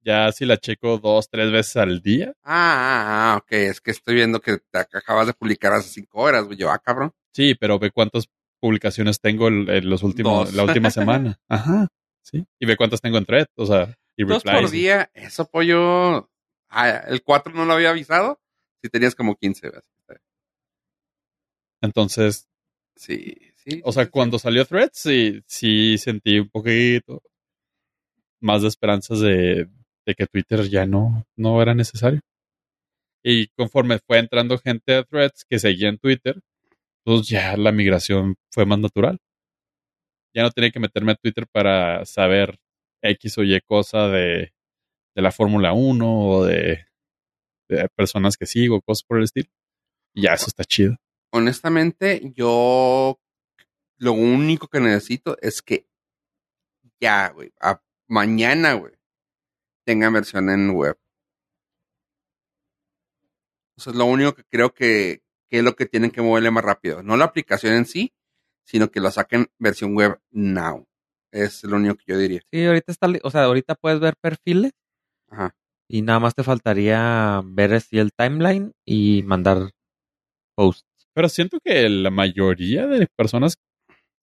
[0.02, 2.34] Ya si la checo dos, tres veces al día.
[2.42, 3.52] Ah, ah, ah, ok.
[3.52, 6.56] Es que estoy viendo que te ac- acabas de publicar hace cinco horas, güey.
[6.58, 7.12] Yo, ah, cabrón.
[7.34, 8.28] Sí, pero ve cuántas
[8.60, 10.54] publicaciones tengo en, los últimos, Dos.
[10.54, 11.38] la última semana.
[11.48, 11.88] Ajá.
[12.22, 12.44] Sí.
[12.58, 13.46] Y ve cuántas tengo en thread.
[13.56, 14.62] O sea, y Dos replies.
[14.62, 16.30] por día, eso pollo.
[16.68, 18.40] Ah, el 4 no lo había avisado.
[18.82, 19.80] Si tenías como 15, güey.
[21.82, 22.48] Entonces,
[22.96, 23.80] Sí, sí.
[23.84, 27.22] o sea, sí, cuando salió thread, sí, sí sentí un poquito
[28.40, 29.68] más de esperanzas de,
[30.06, 32.20] de que Twitter ya no, no era necesario.
[33.22, 36.40] Y conforme fue entrando gente a threads que seguía en Twitter,
[37.04, 39.18] pues ya la migración fue más natural.
[40.34, 42.58] Ya no tenía que meterme a Twitter para saber
[43.02, 44.52] X o Y cosa de,
[45.14, 46.86] de la Fórmula 1 o de,
[47.68, 49.48] de personas que sigo, cosas por el estilo.
[50.14, 50.96] Y ya eso está chido.
[51.32, 53.20] honestamente, yo
[53.98, 55.88] lo único que necesito es que
[57.00, 58.94] ya, güey, a mañana, güey,
[59.84, 60.98] tenga versión en web.
[63.76, 66.64] Eso es lo único que creo que, que es lo que tienen que moverle más
[66.64, 67.02] rápido.
[67.02, 68.12] No la aplicación en sí,
[68.64, 70.86] sino que lo saquen versión web now.
[71.32, 72.40] Es lo único que yo diría.
[72.52, 74.72] Sí, ahorita está, o sea, ahorita puedes ver perfiles
[75.28, 75.54] Ajá.
[75.88, 79.70] y nada más te faltaría ver así el timeline y mandar
[80.56, 80.84] posts.
[81.12, 83.56] Pero siento que la mayoría de personas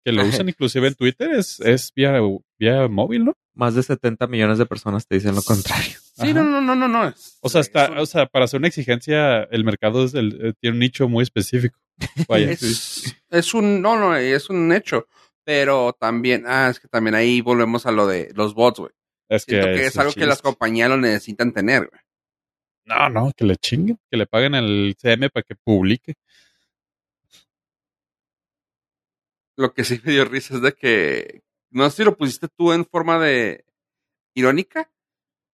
[0.05, 2.19] que lo usan, inclusive en Twitter, es, es vía,
[2.57, 3.33] vía móvil, ¿no?
[3.53, 5.93] Más de 70 millones de personas te dicen lo contrario.
[6.15, 6.33] Sí, Ajá.
[6.33, 7.13] no, no, no, no, no.
[7.41, 10.53] O sea, es está, o sea, para hacer una exigencia, el mercado es el- eh,
[10.59, 11.79] tiene un nicho muy específico.
[12.27, 12.51] Vaya.
[12.51, 15.07] es, es un, no, no, es un hecho.
[15.43, 18.91] Pero también, ah, es que también ahí volvemos a lo de los bots, güey.
[19.27, 22.01] Es que, Siento que es algo que las compañías lo necesitan tener, güey.
[22.85, 26.13] No, no, que le chinguen, que le paguen al CM para que publique.
[29.57, 32.71] Lo que sí me dio risa es de que, no sé si lo pusiste tú
[32.73, 33.65] en forma de
[34.35, 34.91] irónica,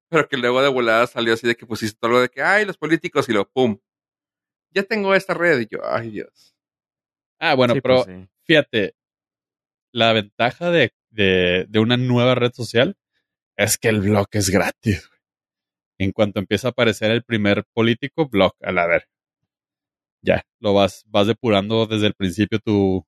[0.09, 2.65] pero que luego de volada salió así de que pusiste todo lo de que, ay,
[2.65, 3.77] los políticos y lo pum.
[4.71, 6.55] Ya tengo esta red y yo, ay, Dios.
[7.39, 8.27] Ah, bueno, Sí, pero pues, sí.
[8.43, 8.95] fíjate,
[9.91, 12.97] la ventaja de, de, de una nueva red social
[13.57, 15.07] es que el blog es gratis.
[15.07, 15.19] güey.
[15.97, 19.07] En cuanto empieza a aparecer el primer político, blog, a la ver.
[20.21, 23.05] Ya, lo vas, vas depurando desde el principio tu,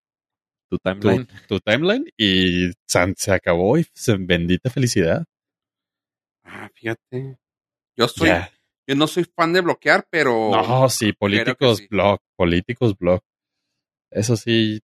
[0.70, 1.28] tu timeline.
[1.48, 5.26] tu timeline y san- se acabó y se, bendita felicidad.
[6.44, 7.38] Ah, fíjate.
[7.96, 8.30] Yo soy,
[8.88, 11.88] yo no soy fan de bloquear, pero No, sí, políticos sí.
[11.90, 13.22] blog, políticos blog.
[14.12, 14.80] Eso sí,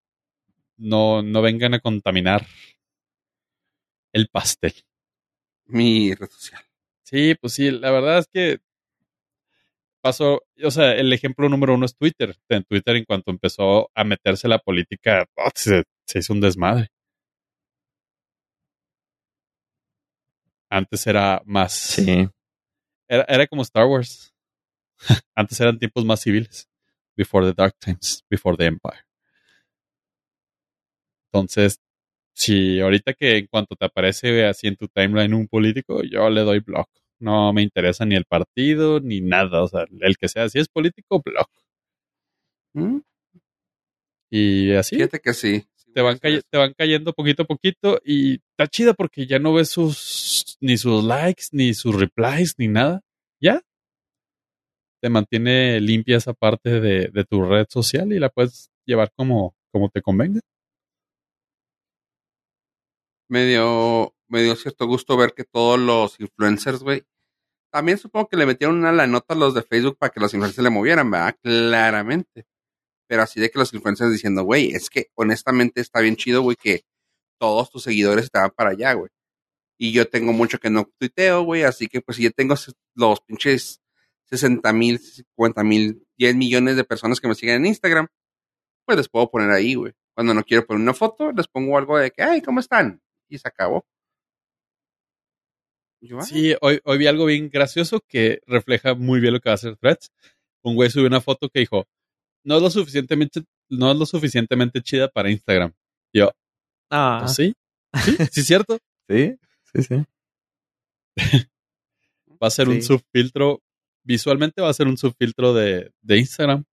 [0.76, 2.46] no, no vengan a contaminar
[4.12, 4.74] el pastel.
[5.66, 6.62] mi red social.
[7.04, 8.60] Sí, pues sí, la verdad es que
[10.00, 12.36] pasó, o sea, el ejemplo número uno es Twitter.
[12.48, 16.88] En Twitter, en cuanto empezó a meterse la política, oh, se, se hizo un desmadre.
[20.70, 21.72] Antes era más.
[21.72, 22.28] Sí.
[23.08, 24.32] Era, era como Star Wars.
[25.34, 26.68] Antes eran tiempos más civiles.
[27.16, 29.04] Before the Dark Times, before the Empire.
[31.32, 31.80] Entonces,
[32.34, 36.42] si ahorita que en cuanto te aparece así en tu timeline un político, yo le
[36.42, 36.88] doy block.
[37.20, 39.62] No me interesa ni el partido ni nada.
[39.62, 41.50] O sea, el que sea, si es político, block.
[42.74, 42.98] ¿Mm?
[44.30, 45.64] Y así Fíjate que sí.
[45.74, 49.54] Sí, te van, te van cayendo poquito a poquito y está chida porque ya no
[49.54, 53.02] ves sus ni sus likes, ni sus replies, ni nada.
[53.40, 53.60] Ya.
[55.02, 59.54] Te mantiene limpia esa parte de, de tu red social y la puedes llevar como,
[59.72, 60.40] como te convenga.
[63.30, 67.04] me dio, me dio cierto gusto ver que todos los influencers, güey,
[67.70, 70.32] también supongo que le metieron una la nota a los de Facebook para que los
[70.34, 71.36] influencers le movieran, ¿verdad?
[71.42, 72.46] Claramente.
[73.08, 76.56] Pero así de que los influencers diciendo, güey, es que honestamente está bien chido, güey,
[76.56, 76.84] que
[77.38, 79.10] todos tus seguidores estaban para allá, güey.
[79.78, 82.54] Y yo tengo mucho que no tuiteo, güey, así que pues si yo tengo
[82.94, 83.80] los pinches
[84.26, 88.08] 60 mil, 50 mil, 10 millones de personas que me siguen en Instagram,
[88.84, 89.92] pues les puedo poner ahí, güey.
[90.14, 93.00] Cuando no quiero poner una foto, les pongo algo de que, ay, ¿cómo están?
[93.28, 93.86] Y se acabó.
[96.00, 99.48] Yo, ah, Sí, hoy, hoy vi algo bien gracioso que refleja muy bien lo que
[99.50, 100.10] va a hacer Threads.
[100.62, 101.86] Un güey subió una foto que dijo,
[102.44, 105.72] no es lo suficientemente, no es lo suficientemente chida para Instagram.
[106.12, 106.30] Y yo,
[106.90, 107.54] Ah, "Pues sí,
[108.04, 108.78] sí, sí es cierto.
[109.08, 109.36] sí,
[109.74, 110.04] sí, sí.
[112.42, 112.82] Va a ser un Sí.
[112.82, 113.62] subfiltro,
[114.02, 116.64] visualmente va a ser un subfiltro de, de Instagram.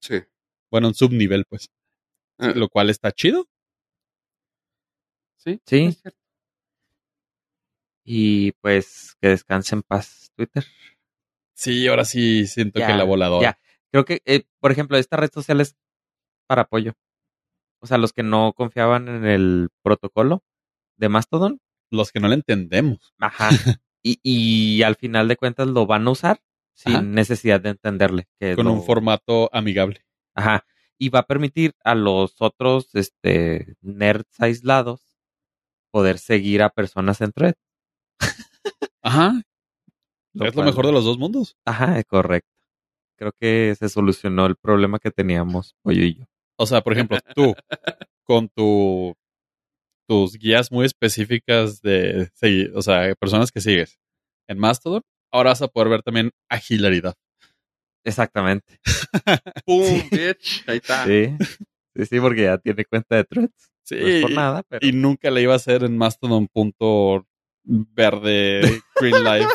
[0.00, 0.20] sí.
[0.70, 1.68] Bueno, un subnivel, pues.
[2.38, 3.48] Ah, Lo cual está chido.
[5.36, 5.96] sí, Sí.
[8.04, 10.64] Y pues que descanse en paz Twitter.
[11.54, 13.42] Sí, ahora sí siento Ya, que la voladora.
[13.50, 13.58] Ya.
[13.92, 15.76] Creo que, eh, por ejemplo, esta red social es
[16.46, 16.94] para apoyo.
[17.80, 20.42] O sea, los que no confiaban en el protocolo
[20.96, 21.60] de Mastodon,
[21.90, 23.14] Los que no le entendemos.
[23.18, 23.50] ajá.
[24.02, 26.40] y, y al final de cuentas lo van a usar
[26.74, 27.02] sin Ajá.
[27.02, 28.28] necesidad de entenderle.
[28.38, 30.04] Que Con lo- un formato amigable.
[30.34, 30.64] Ajá.
[30.98, 35.02] Y va a permitir a los otros este, nerds aislados
[35.90, 37.54] poder seguir a personas en thread.
[39.02, 39.42] Ajá.
[40.34, 41.56] lo es lo mejor de los dos mundos.
[41.64, 42.48] Ajá, correcto.
[43.16, 46.24] Creo que se solucionó el problema que teníamos, Pollo y yo.
[46.56, 47.54] O sea, por ejemplo, tú,
[48.24, 49.14] con tu
[50.08, 53.98] tus guías muy específicas de seguir, o sea, personas que sigues
[54.48, 57.14] en Mastodon, ahora vas a poder ver también a Hilaridad.
[58.04, 58.80] Exactamente.
[59.66, 60.08] ¡Pum, Sí.
[60.10, 60.64] bitch!
[60.68, 61.04] Ahí está.
[61.06, 61.36] Sí.
[61.94, 63.70] Sí, sí, porque ya tiene cuenta de threads.
[63.84, 64.86] Sí, No es por nada, pero.
[64.86, 67.26] y nunca le iba a hacer en Mastodon punto
[67.70, 69.48] verde green life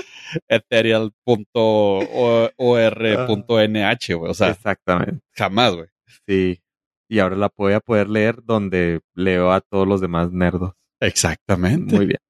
[0.48, 4.30] ethereal punto o- or punto nh, güey.
[4.30, 5.20] O sea, Exactamente.
[5.34, 5.88] jamás, güey.
[6.26, 6.62] Sí.
[7.08, 10.72] Y ahora la voy a poder leer donde leo a todos los demás nerdos.
[11.00, 11.94] Exactamente.
[11.96, 12.20] Muy bien.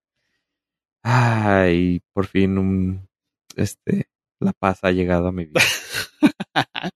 [1.05, 3.09] Ay, por fin un
[3.57, 4.07] este
[4.41, 5.61] la paz ha llegado a mi vida.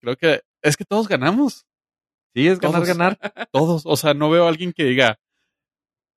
[0.00, 1.66] Creo que es que todos ganamos.
[2.34, 2.88] Sí, es ganar, Todos.
[2.88, 3.18] ganar.
[3.52, 3.82] Todos.
[3.86, 5.18] O sea, no veo a alguien que diga,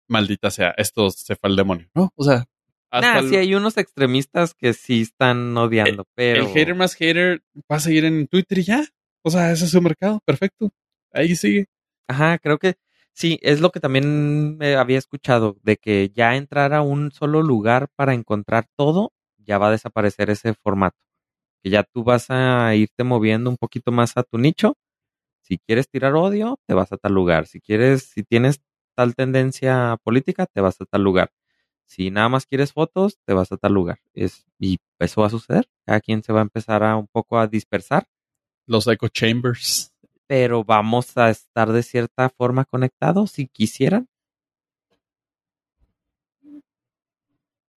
[0.09, 1.89] maldita sea, esto se fue al demonio.
[1.95, 2.47] No, o sea,
[2.91, 6.95] hasta Nah, el, sí hay unos extremistas que sí están odiando, pero el hater más
[6.95, 8.85] hater va a seguir en Twitter y ya.
[9.23, 10.21] O sea, ese es su mercado.
[10.25, 10.71] Perfecto.
[11.13, 11.67] Ahí sigue.
[12.09, 12.77] Ajá, creo que
[13.13, 17.43] sí, es lo que también me había escuchado, de que ya entrar a un solo
[17.43, 20.97] lugar para encontrar todo, ya va a desaparecer ese formato.
[21.63, 24.77] Que ya tú vas a irte moviendo un poquito más a tu nicho.
[25.43, 27.47] Si quieres tirar odio, te vas a tal lugar.
[27.47, 28.61] Si quieres, si tienes
[28.99, 31.31] tal tendencia política, te vas a tal lugar.
[31.87, 34.01] Si nada más quieres fotos, te vas a tal lugar.
[34.13, 35.69] Es, y eso va a suceder.
[35.87, 38.09] Cada quien se va a empezar a un poco a dispersar
[38.67, 39.93] Los echo chambers.
[40.27, 44.09] pero vamos a estar de cierta forma conectados si quisieran.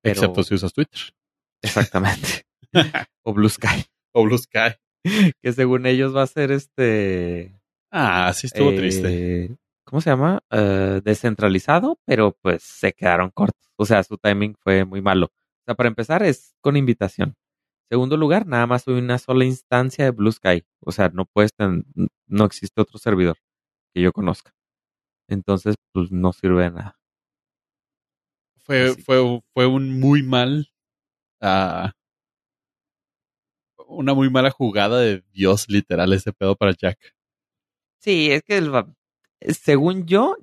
[0.02, 1.00] Pero- Excepto si usas Twitter.
[1.62, 2.46] Exactamente.
[3.24, 4.74] o Blue Sky, O Blue Sky.
[5.42, 7.54] que según ellos va a ser este.
[7.92, 9.56] Ah, sí estuvo eh, triste.
[9.92, 10.42] ¿Cómo se llama?
[10.52, 13.62] Eh, descentralizado, pero pues se quedaron cortos.
[13.78, 15.28] O sea, su timing fue muy malo.
[15.28, 17.36] O sea, para empezar es con invitación.
[17.90, 20.66] Segundo lugar, nada más hay una sola instancia de Blue Sky.
[20.82, 21.86] O sea, no puedes ten-
[22.28, 23.38] no existe otro servidor
[23.94, 24.54] que yo conozca.
[25.30, 27.00] Entonces, pues no sirve de nada.
[28.58, 30.70] Fue, fue, fue un muy mal.
[31.42, 31.94] ah,
[33.88, 36.98] una muy mala jugada de Dios, literal, ese pedo para Jack.
[38.00, 38.72] Sí, es que el
[39.50, 40.38] según yo,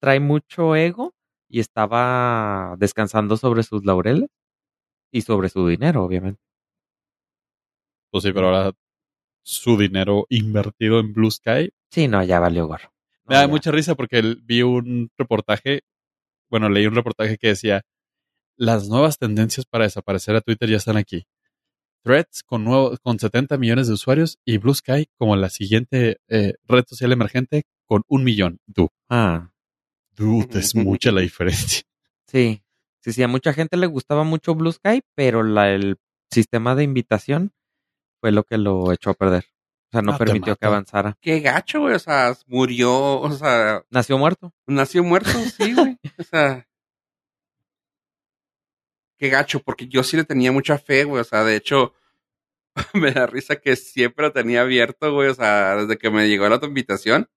[0.00, 1.14] trae mucho ego
[1.48, 4.30] y estaba descansando sobre sus laureles
[5.10, 6.40] y sobre su dinero, obviamente.
[8.10, 8.72] Pues sí, pero ahora
[9.42, 11.72] su dinero invertido en Blue Sky.
[11.90, 12.92] Sí, no, ya valió gorro.
[13.24, 13.48] No, Me da ya.
[13.48, 15.82] mucha risa porque vi un reportaje,
[16.50, 17.82] bueno, leí un reportaje que decía,
[18.56, 21.26] las nuevas tendencias para desaparecer a Twitter ya están aquí.
[22.04, 26.54] Threads con, nuevo, con 70 millones de usuarios y Blue Sky como la siguiente eh,
[26.66, 28.58] red social emergente con un millón.
[28.74, 29.50] Tú, Ah,
[30.16, 31.82] dude, es mucha la diferencia.
[32.26, 32.62] sí.
[33.00, 35.96] Sí, sí, a mucha gente le gustaba mucho Blue Sky, pero la, el
[36.30, 37.52] sistema de invitación
[38.20, 39.46] fue lo que lo echó a perder.
[39.88, 41.18] O sea, no Ah, permitió que avanzara.
[41.20, 41.94] Qué gacho, güey.
[41.96, 44.54] O sea, murió, o sea, Nació muerto.
[44.68, 45.98] nació muerto, sí, güey.
[46.16, 46.66] O sea,
[49.18, 51.20] qué gacho, porque yo sí le tenía mucha fe, güey.
[51.20, 51.94] O sea, de hecho,
[52.94, 55.28] me da risa que siempre lo tenía abierto, güey.
[55.28, 57.28] O sea, desde que me llegó la otra invitación,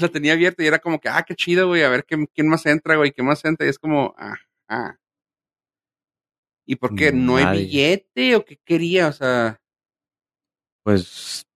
[0.00, 1.82] lo tenía abierto y era como que, ah, qué chido, güey.
[1.82, 3.12] A ver qué, quién más entra, güey.
[3.12, 3.66] ¿Quién más entra?
[3.66, 4.36] Y es como, ah,
[4.68, 4.96] ah.
[6.66, 7.12] ¿Y por qué?
[7.12, 9.08] ¿No hay billete o qué quería?
[9.08, 9.60] O sea,
[10.84, 11.46] Pues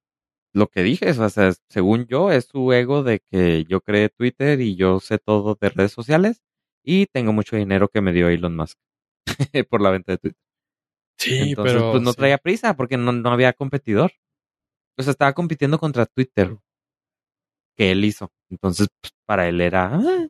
[0.54, 4.60] lo que dije, o sea, según yo, es su ego de que yo creé Twitter
[4.60, 6.42] y yo sé todo de redes sociales
[6.82, 8.78] y tengo mucho dinero que me dio Elon Musk
[9.70, 10.40] por la venta de Twitter.
[11.18, 11.90] Sí, Entonces, pero.
[11.92, 12.16] pues no sí.
[12.16, 14.12] traía prisa porque no, no había competidor.
[14.98, 16.56] O sea, estaba compitiendo contra Twitter
[17.76, 18.32] que él hizo.
[18.50, 20.28] Entonces, pues, para él era, ah,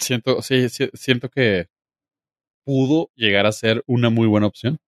[0.00, 1.68] Siento, sí, sí, siento que
[2.64, 4.78] pudo llegar a ser una muy buena opción,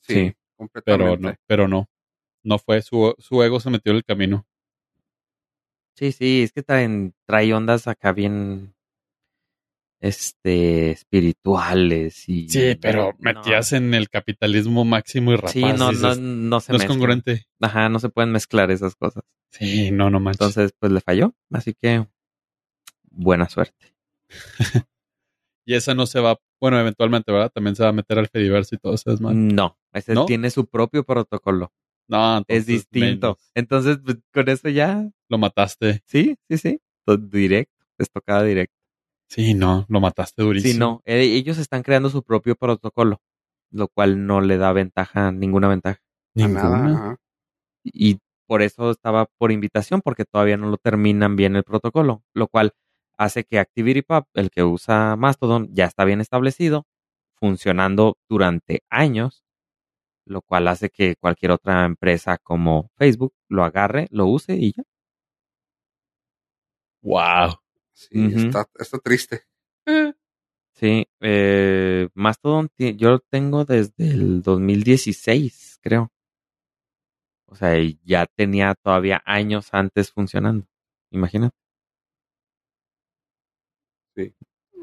[0.00, 0.34] sí, Sí.
[0.56, 1.16] completamente.
[1.16, 1.86] pero no, pero no.
[2.44, 4.46] No fue, su, su ego se metió en el camino.
[5.96, 8.74] sí, sí, es que traen, trae ondas acá bien,
[10.04, 12.46] este, espirituales y...
[12.50, 13.32] Sí, pero no.
[13.32, 15.52] metías en el capitalismo máximo y rapaz.
[15.52, 17.46] Sí, no, no, dices, no se no es congruente.
[17.58, 19.24] Ajá, no se pueden mezclar esas cosas.
[19.50, 20.42] Sí, no, no manches.
[20.42, 21.34] Entonces, pues le falló.
[21.50, 22.06] Así que,
[23.10, 23.94] buena suerte.
[25.64, 27.50] y esa no se va, bueno, eventualmente, ¿verdad?
[27.54, 29.34] También se va a meter al Fediverse y todo eso es más.
[29.34, 30.26] No, ese ¿No?
[30.26, 31.72] tiene su propio protocolo.
[32.08, 33.26] No, entonces, es distinto.
[33.28, 33.50] menos.
[33.54, 36.02] Entonces, pues, con eso ya, Lo mataste.
[36.04, 36.80] sí, sí, sí.
[37.06, 38.73] To- Directo, es tocada directo.
[39.34, 40.72] Sí, no, lo mataste durísimo.
[40.72, 43.20] Sí, no, eh, ellos están creando su propio protocolo,
[43.72, 46.00] lo cual no le da ventaja, ninguna ventaja.
[46.36, 47.16] A Ninguna.
[47.82, 52.46] Y por eso estaba por invitación, porque todavía no lo terminan bien el protocolo, lo
[52.46, 52.74] cual
[53.18, 56.86] hace que ActivityPub, el que usa Mastodon, ya está bien establecido,
[57.34, 59.44] funcionando durante años,
[60.26, 64.84] lo cual hace que cualquier otra empresa como Facebook lo agarre, lo use y ya.
[67.02, 67.63] Wow.
[67.94, 69.44] Sí, está, está triste.
[70.72, 76.10] Sí, eh, Mastodon yo lo tengo desde el 2016, creo.
[77.46, 80.66] O sea, ya tenía todavía años antes funcionando.
[81.10, 81.54] Imagínate.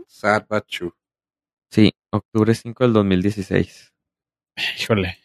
[0.08, 0.94] Sad but true.
[1.70, 3.94] Sí, octubre 5 del 2016.
[4.80, 5.18] Híjole.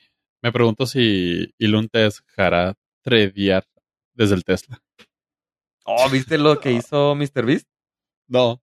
[0.42, 3.64] Me pregunto si Elon te dejará tradear
[4.14, 4.80] desde el Tesla.
[5.84, 7.68] Oh, ¿viste lo que hizo MrBeast?
[8.28, 8.62] No.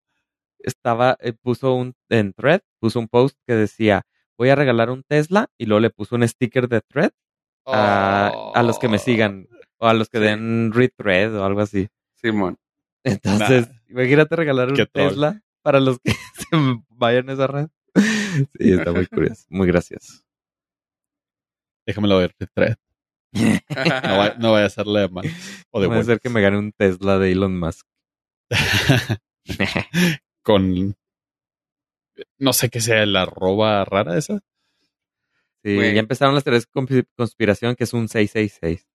[0.60, 4.04] Estaba, eh, puso un, en thread, puso un post que decía,
[4.38, 7.12] voy a regalar un Tesla y luego le puso un sticker de thread
[7.66, 9.48] a, a los que me sigan
[9.78, 10.24] o a los que Sí.
[10.24, 11.90] den retweet o algo así.
[12.16, 12.58] Simón.
[13.04, 14.86] Entonces, imagínate regalar un Qué.
[14.86, 16.48] Tesla para los que se
[16.90, 17.68] vayan a esa red.
[18.58, 20.24] Sí, está muy curioso, muy gracioso.
[21.86, 22.76] Déjamelo ver de thread.
[23.34, 25.26] No, vaya, no vaya a hacerle de mal.
[25.72, 27.86] O de Puede ser que me gane un Tesla de Elon Musk.
[30.44, 30.96] Con.
[32.38, 34.40] No sé qué sea la arroba rara esa.
[35.64, 38.86] Sí, ya empezaron las teorías de conspi- conspiración que es un 666.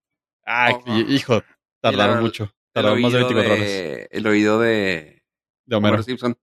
[0.44, 0.98] Ah, Ojo.
[1.08, 1.42] hijo.
[1.80, 2.52] Tardaron la- mucho.
[2.72, 4.08] Tardaron más de oído 24 horas.
[4.10, 5.22] El oído de
[5.66, 5.94] De Homero.
[5.94, 6.36] Homero Simpson.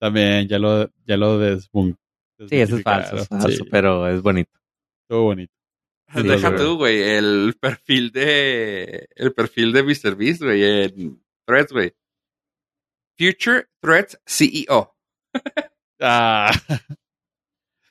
[0.00, 1.98] También, ya lo, ya lo desbun.
[2.48, 4.50] Sí, eso es falso, es falso, Sí, pero es bonito.
[5.02, 5.52] estuvo bonito.
[6.14, 11.92] Sí, Deja tú, güey, el perfil de el perfil de MrBeast, güey, en Threads, güey.
[13.20, 14.96] Future Threads E CEO.
[16.02, 16.50] Ah,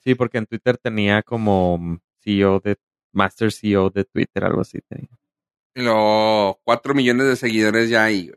[0.04, 2.76] Sí, porque en Twitter tenía como CEO de
[3.14, 4.80] Master CEO de Twitter, algo así.
[4.90, 5.10] tenía.
[5.76, 8.32] Luego, cuatro millones de seguidores ya ahí.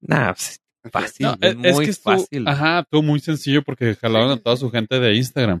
[0.00, 0.60] Nah, pues,
[0.92, 2.46] fácil, no, es, muy que estuvo, fácil.
[2.46, 5.60] ajá, estuvo muy sencillo porque jalaron Sí, a toda su gente de Instagram.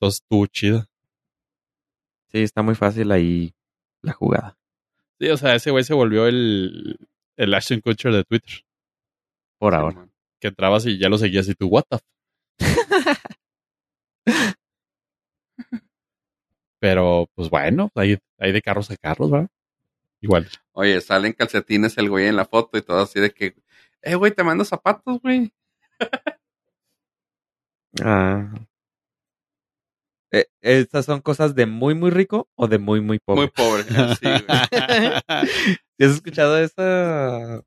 [0.00, 0.84] Entonces estuvo chido.
[2.32, 3.54] Sí, está muy fácil ahí
[4.02, 4.58] la jugada.
[5.20, 6.98] Sí, o sea, ese güey se volvió el,
[7.36, 8.60] el Ashton Kutcher de Twitter.
[9.58, 9.96] Por Sí, ahora.
[9.96, 10.12] man.
[10.40, 11.98] Que entrabas y ya lo seguías y tú, what the?
[16.80, 19.48] Pero, pues bueno, hay, hay de carros a carros, ¿verdad?
[20.20, 20.48] Igual.
[20.72, 23.54] Oye, salen calcetines el güey en la foto y todo así de que,
[24.02, 25.52] eh, güey, te mando zapatos, güey.
[28.02, 28.52] Ah.
[30.34, 33.42] Eh, ¿Estas son cosas de muy, muy rico o de muy, muy pobre?
[33.42, 33.82] Muy pobre.
[33.84, 34.40] Sí, güey.
[35.98, 37.62] ¿Sí ¿Has escuchado esa,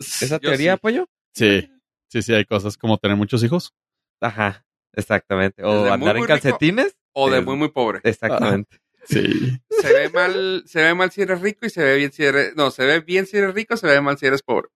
[0.00, 0.78] esa Yo teoría, sí.
[0.80, 1.08] Pollo?
[1.34, 1.70] sí,
[2.08, 3.74] sí, sí, hay cosas como tener muchos hijos.
[4.20, 5.62] Ajá, exactamente.
[5.62, 6.26] O muy, andar muy en rico.
[6.28, 6.96] calcetines.
[7.12, 8.00] O de Es- muy, muy pobre.
[8.04, 8.78] Exactamente.
[9.04, 9.58] Sí.
[9.70, 12.54] Se ve mal, se ve mal si eres rico y se ve bien si eres,
[12.56, 14.68] no, se ve bien si eres rico, se ve mal si eres pobre.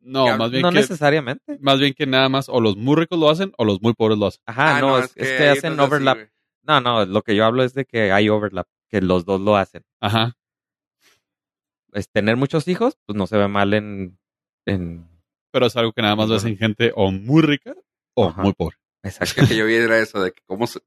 [0.00, 1.58] No, Ya, más bien No que necesariamente.
[1.60, 4.18] más bien que nada más o los muy ricos lo hacen o los muy pobres
[4.18, 4.40] lo hacen.
[4.46, 6.28] Ajá, Ah, no, es, es que hacen no es así, overlap.
[6.62, 9.56] No, no, lo que yo hablo es de que hay overlap, que los dos lo
[9.56, 9.84] hacen.
[10.00, 10.36] Ajá.
[11.92, 14.18] Es tener muchos hijos, pues no se ve mal en...
[14.66, 15.08] en...
[15.50, 17.74] Pero es algo que nada más ves en gente o muy rica
[18.14, 18.42] o Ajá.
[18.42, 18.76] muy pobre.
[19.02, 19.42] Exacto.
[19.42, 20.80] Lo que yo vi era eso, de que cómo se,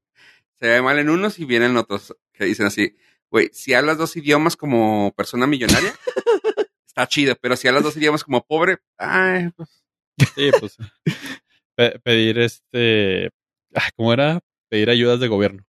[0.58, 2.16] se ve mal en unos y bien en otros.
[2.32, 2.96] Que dicen así,
[3.30, 5.94] güey, si hablas dos idiomas como persona millonaria,
[6.86, 9.84] está chido, pero si hablas dos idiomas como pobre, ay, pues,
[10.34, 10.76] Sí, pues.
[11.76, 13.30] pe- pedir este.
[13.96, 14.40] ¿Cómo era?
[14.68, 15.64] Pedir ayudas de gobierno.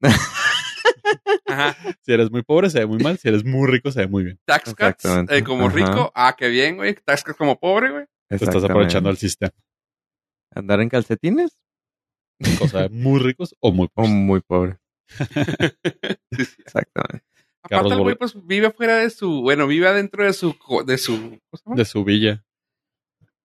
[1.46, 3.18] ajá, Si eres muy pobre, se ve muy mal.
[3.18, 4.38] Si eres muy rico, se ve muy bien.
[4.44, 5.76] tax cuts, eh, como Ajá.
[5.76, 8.04] rico, ah, qué bien, güey, tax cuts como pobre, güey.
[8.28, 9.52] Te estás aprovechando el sistema.
[10.54, 11.56] ¿Andar en calcetines?
[12.58, 14.10] Cosa de muy ricos o muy O pobres.
[14.12, 14.78] muy pobre.
[16.32, 16.56] Sí, sí.
[16.64, 17.24] Exactamente.
[17.62, 20.98] Aparte el güey pues vive fuera de su, bueno, vive adentro de su, co- de
[20.98, 21.76] su, ¿cómo se llama?
[21.76, 22.44] De su villa.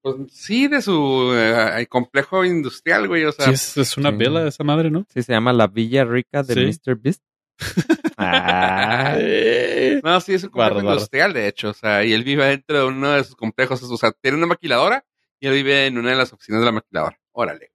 [0.02, 4.16] Pues, sí, de su eh, complejo industrial, güey, o sea, Sí, es, es una sí.
[4.18, 5.06] vela esa madre, ¿no?
[5.14, 6.80] Sí, se llama La Villa Rica de Sí.
[6.90, 6.96] Mr.
[6.96, 7.22] Beast.
[8.22, 12.46] Ah, Eh, no, sí, es un complejo industrial, de hecho, o sea, y él vive
[12.46, 15.06] dentro de uno de sus complejos, o sea, tiene una maquiladora
[15.40, 17.18] y él vive en una de las oficinas de la maquiladora.
[17.32, 17.72] Órale.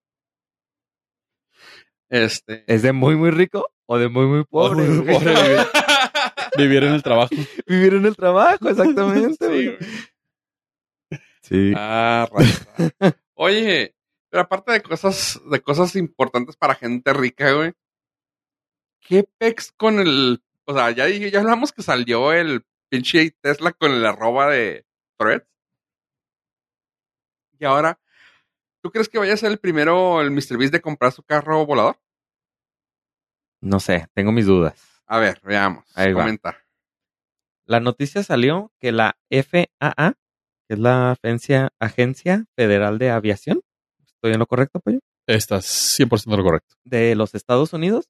[2.11, 2.65] Este.
[2.67, 4.83] ¿Es de muy, muy rico o de muy, muy pobre?
[4.87, 5.15] muy güey?
[5.15, 5.59] pobre vivir,
[6.59, 7.31] vivir en el trabajo.
[7.67, 9.37] Vivir en el trabajo, exactamente.
[9.49, 9.79] Sí, güey.
[11.45, 11.75] Sí.
[11.77, 13.17] Ah, raza.
[13.35, 13.95] Oye,
[14.31, 17.73] pero aparte de cosas, de cosas importantes para gente rica, güey.
[19.01, 23.93] ¿Qué pex con el, o sea, ya ya hablamos que salió el pinche Tesla con
[23.93, 24.87] el arroba de
[25.19, 25.47] Threads.
[27.59, 28.01] Y ahora,
[28.81, 30.57] ¿tú crees que vaya a ser el primero, el Mr.
[30.57, 32.01] Beast, de comprar su carro volador?
[33.61, 35.03] No sé, tengo mis dudas.
[35.07, 35.85] A ver, veamos.
[35.95, 36.23] Ahí va.
[36.23, 36.59] Comenta.
[37.67, 40.15] La noticia salió que la FAA,
[40.69, 43.61] que es la Agencia, Agencia Federal de Aviación,
[44.07, 45.01] ¿estoy en lo correcto, Pollo?
[45.27, 45.65] Estás
[45.99, 46.75] 100% lo correcto.
[46.85, 48.09] De los Estados Unidos,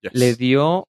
[0.00, 0.14] Yes.
[0.14, 0.88] le dio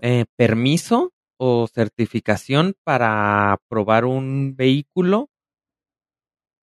[0.00, 5.28] eh, permiso o certificación para probar un vehículo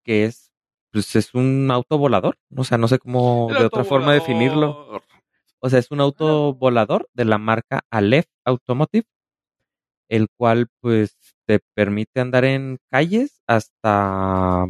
[0.05, 0.53] que es,
[0.93, 2.37] pues es un auto volador.
[2.57, 5.03] O sea, no sé cómo El de otra forma definirlo.
[5.59, 9.07] O sea, es un auto volador de la marca Aleph Automotive,
[10.09, 11.17] el cual pues
[11.51, 14.67] te permite andar en calles hasta,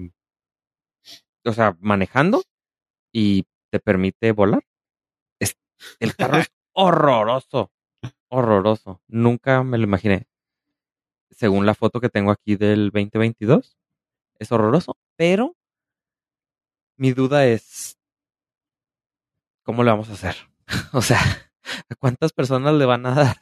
[1.44, 2.42] o sea, manejando
[3.12, 4.64] y te permite volar.
[5.40, 5.56] Es-
[6.00, 7.72] el carro es horroroso,
[8.28, 9.02] horroroso.
[9.08, 10.26] Nunca me lo imaginé.
[11.32, 13.76] Según la foto que tengo aquí del 2022,
[14.38, 15.56] es horroroso, pero
[16.98, 17.98] mi duda es,
[19.62, 20.36] ¿cómo le vamos a hacer?
[20.92, 21.18] O sea,
[21.88, 23.36] ¿a cuántas personas le van a dar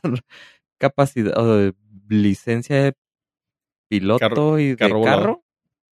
[0.78, 1.72] capacidad o
[2.08, 2.94] licencia de
[3.88, 5.44] piloto Carro- y de carro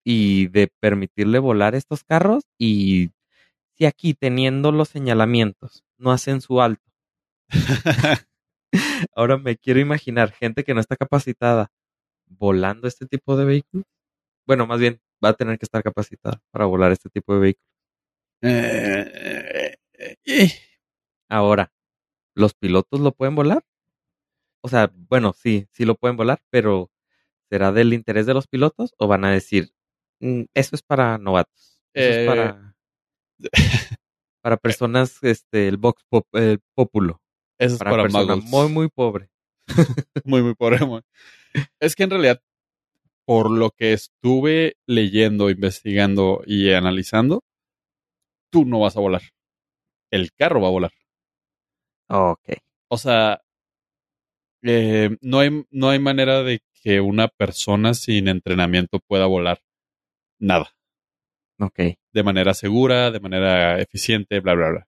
[0.03, 2.43] y de permitirle volar estos carros?
[2.57, 3.11] Y
[3.73, 6.83] si aquí teniendo los señalamientos no hacen su alto,
[9.15, 11.71] ahora me quiero imaginar gente que no está capacitada
[12.27, 13.85] volando este tipo de vehículos.
[14.45, 17.67] Bueno, más bien va a tener que estar capacitada para volar este tipo de vehículos.
[18.41, 20.51] Eh, eh, eh.
[21.29, 21.71] Ahora,
[22.35, 23.63] ¿los pilotos lo pueden volar?
[24.61, 26.89] O sea, bueno, sí, sí lo pueden volar, pero
[27.49, 29.71] ¿será del interés de los pilotos o van a decir,
[30.21, 31.81] "Mm, eso es para novatos?
[31.93, 32.21] Eso Eh.
[32.21, 32.75] es para,
[34.41, 37.21] para personas, este, el Vox pop, el Populo,
[37.59, 39.29] Eso es para, para, personas muy, muy pobre.
[40.25, 40.85] muy, muy pobre.
[40.85, 41.01] muy.
[41.79, 42.41] Es que en realidad,
[43.25, 47.43] por lo que estuve leyendo, investigando y analizando,
[48.51, 49.21] tú no vas a volar.
[50.11, 50.91] El carro va a volar.
[52.09, 52.49] Ok.
[52.89, 53.41] O sea,
[54.63, 59.61] eh, no, hay, no hay manera de que una persona sin entrenamiento pueda volar
[60.39, 60.73] nada.
[61.59, 61.79] Ok.
[62.13, 64.87] de manera segura, de manera eficiente, bla, bla, bla.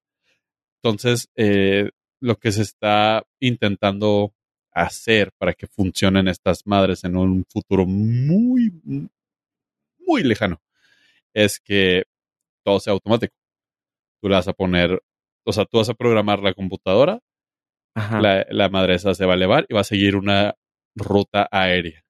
[0.81, 1.89] Entonces, eh,
[2.21, 4.33] lo que se está intentando
[4.71, 8.71] hacer para que funcionen estas madres en un futuro muy,
[9.99, 10.61] muy lejano
[11.33, 12.05] es que
[12.63, 13.35] todo sea automático.
[14.21, 15.03] Tú le vas a poner,
[15.43, 17.19] o sea, tú vas a programar la computadora,
[17.93, 20.55] la, la madre esa se va a elevar y va a seguir una
[20.95, 22.03] ruta aérea.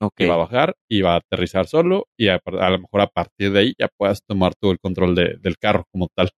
[0.00, 0.20] ok.
[0.20, 3.06] Y va a bajar y va a aterrizar solo y a, a lo mejor a
[3.08, 6.30] partir de ahí ya puedas tomar todo el control de- del carro como tal.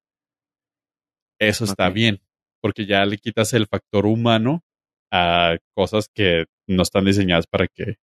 [1.40, 2.20] Eso está bien,
[2.60, 4.62] porque ya le quitas el factor humano
[5.12, 7.96] a cosas que no están diseñadas para que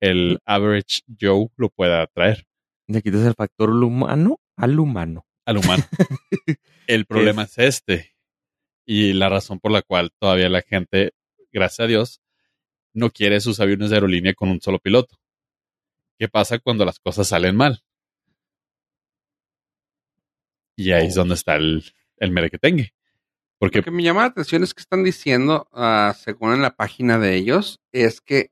[0.00, 2.44] el average Joe lo pueda traer
[2.88, 5.26] Le quitas el factor humano al humano.
[5.46, 5.82] al humano.
[6.86, 8.14] el problema es este.
[8.86, 11.12] Y la razón por la cual todavía la gente,
[11.52, 12.20] gracias a Dios,
[12.94, 15.16] no quiere sus aviones de aerolínea con un solo piloto.
[16.18, 17.82] ¿Qué pasa cuando las cosas salen mal?
[20.76, 21.84] Y ahí es donde está el,
[22.18, 22.92] el merequetengue.
[23.58, 26.74] Porque Lo que me llama la atención es que están diciendo, ah, según en la
[26.74, 28.50] página de ellos, es que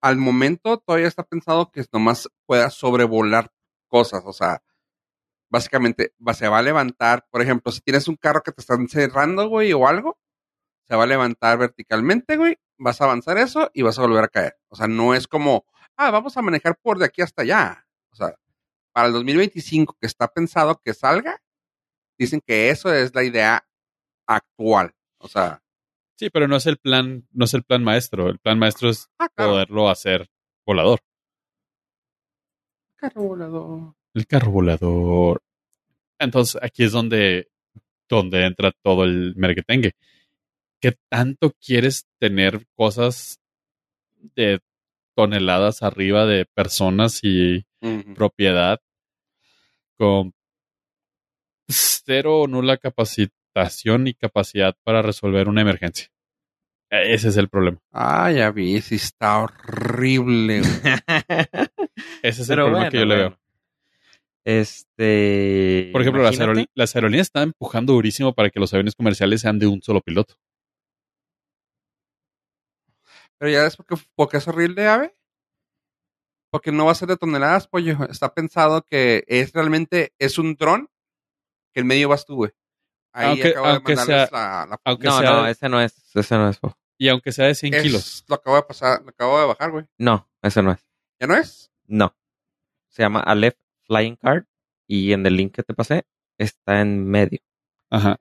[0.00, 3.52] al momento todavía está pensado que nomás pueda sobrevolar
[3.88, 4.22] cosas.
[4.26, 4.62] O sea,
[5.50, 8.88] básicamente va- se va a levantar, por ejemplo, si tienes un carro que te están
[8.88, 10.18] cerrando, güey, o algo,
[10.88, 14.28] se va a levantar verticalmente, güey, vas a avanzar eso y vas a volver a
[14.28, 14.58] caer.
[14.68, 15.64] O sea, no es como,
[15.96, 17.86] ah, vamos a manejar por de aquí hasta allá.
[18.10, 18.34] O sea,
[18.92, 21.40] para el 2025 que está pensado que salga,
[22.18, 23.66] dicen que eso es la idea
[24.26, 24.94] actual.
[25.18, 25.62] O sea,
[26.16, 28.28] sí, pero no es el plan, no es el plan maestro.
[28.28, 30.28] El plan maestro es ah, claro, poderlo hacer
[30.66, 31.00] volador.
[32.96, 33.94] carro volador.
[34.14, 35.42] El carro volador.
[36.18, 37.50] Entonces, aquí es donde,
[38.08, 39.92] donde entra todo el merquetengue.
[40.82, 43.40] ¿Qué tanto quieres tener cosas
[44.34, 44.58] de
[45.16, 47.64] toneladas arriba de personas y
[48.16, 48.80] propiedad
[49.96, 50.32] con
[51.68, 56.08] cero o nula capacitación y capacidad para resolver una emergencia?
[56.90, 57.78] E- Ese es el problema.
[57.92, 60.62] Ah, ya vi, sí está horrible.
[60.62, 60.72] güey.
[62.24, 63.38] Ese es el problema bueno, que yo le veo.
[64.44, 65.90] Este.
[65.92, 66.36] Por ejemplo, las,
[66.74, 70.34] las aerolíneas están empujando durísimo para que los aviones comerciales sean de un solo piloto.
[73.42, 75.16] Pero ya ves por qué, por qué es horrible, ave.
[76.52, 77.96] Porque no va a ser de toneladas, pollo.
[78.08, 80.88] Está pensado que es realmente, es un dron
[81.74, 82.52] que en medio vas tú, güey.
[83.12, 85.80] Ahí Aunque- acabo de aunque mandarles sea- la, la- Aunque No, sea, no, ese no
[85.80, 86.14] es.
[86.14, 86.58] Ese no es.
[86.60, 86.78] po.
[86.98, 88.24] y aunque sea de 100 es- kilos.
[88.28, 89.86] Lo acabo de pasar, lo acabo de bajar, güey.
[89.98, 90.86] No, ese no es.
[91.18, 91.72] ¿Ya no es?
[91.88, 92.14] No.
[92.90, 94.44] Se llama Aleph Flying Card
[94.86, 96.06] y en el link que te pasé
[96.38, 97.40] está en medio.
[97.90, 98.20] Ajá.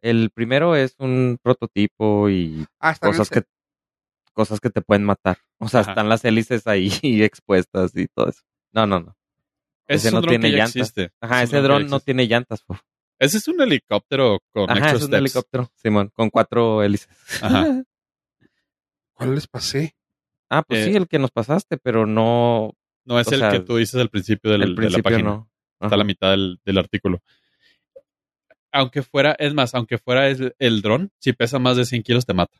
[0.00, 3.42] El primero es un prototipo y Ah, está cosas bien.
[3.42, 3.48] que
[4.36, 5.38] cosas que te pueden matar.
[5.58, 5.90] O sea, Ajá.
[5.92, 6.88] están las hélices ahí
[7.24, 8.42] expuestas y todo eso.
[8.72, 9.16] No, no, no.
[9.88, 10.76] Ese Ese no dron tiene que ya llantas.
[10.76, 11.10] existe.
[11.20, 12.62] Ajá, Es ese dron no tiene llantas.
[12.62, 12.78] po.
[13.18, 15.20] Ese es un helicóptero con Ajá, extra es un steps.
[15.20, 17.08] helicóptero, Simón, con cuatro hélices.
[17.42, 17.82] Ajá.
[19.14, 19.96] ¿Cuál les pasé?
[20.50, 22.72] ah, pues Eh, sí, el que nos pasaste, pero no
[23.04, 25.22] No es el sea, que tú dices al principio del- el de la página.
[25.22, 25.50] no.
[25.80, 27.22] Está a la mitad del, del artículo.
[28.72, 32.26] Aunque fuera, es más, aunque fuera el, el dron, si pesa más de 100 kilos
[32.26, 32.58] te mata.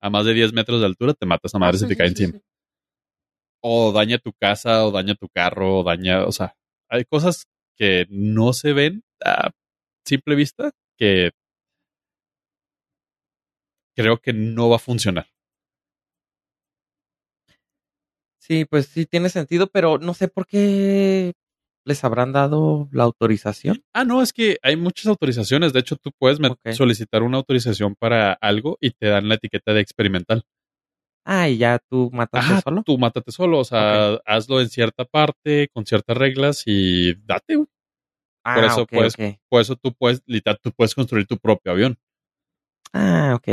[0.00, 1.96] A más de 10 metros de altura te mata esa madre Ah, se sí, te
[1.96, 2.40] cae encima.
[3.62, 6.56] O daña tu casa, o daña tu carro, o daña, o sea,
[6.88, 7.46] hay cosas
[7.76, 9.50] que no se ven a
[10.04, 11.32] simple vista que
[13.96, 15.26] creo que no va a funcionar.
[18.38, 21.34] Sí, pues sí tiene sentido, pero no sé por qué
[21.84, 23.82] les habrán dado la autorización.
[23.92, 25.72] Ah, no, es que hay muchas autorizaciones.
[25.72, 26.38] De hecho, tú puedes
[26.72, 30.42] solicitar una autorización para algo y te dan la etiqueta de experimental.
[31.24, 32.82] Ah, y ya tú mataste Ajá, solo.
[32.84, 33.58] tú mátate solo.
[33.58, 37.64] O sea, hazlo en cierta parte, con ciertas reglas y date.
[38.44, 39.38] Ah, por eso, ok, pues, ok.
[39.48, 41.98] Por eso tú puedes, literal, tú puedes construir tu propio avión.
[42.92, 43.48] Ah, ok.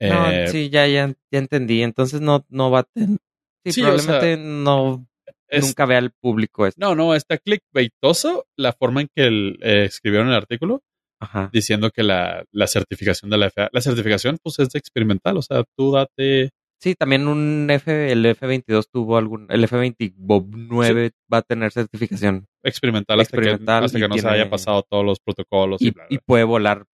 [0.00, 1.82] No, Eh, sí, ya, ya, ya entendí.
[1.82, 3.18] Entonces no, no va a ten-
[3.64, 5.06] Sí, Sí, o sea, probablemente no
[5.48, 6.78] es- nunca vea al público esto.
[6.80, 10.82] No, no, está clickbaitoso la forma en que el- eh, escribieron el artículo
[11.20, 11.50] Ajá.
[11.52, 15.64] diciendo que la, la certificación de la FAA, la certificación pues es experimental, o sea,
[15.76, 21.72] tú date, Sí, también un F, el F22 tuvo algún, el F29 va a tener
[21.72, 25.86] certificación experimental hasta Experimental que, hasta que no se haya pasado todos los protocolos y,
[25.88, 26.14] y, bla, bla.
[26.14, 26.84] y puede volar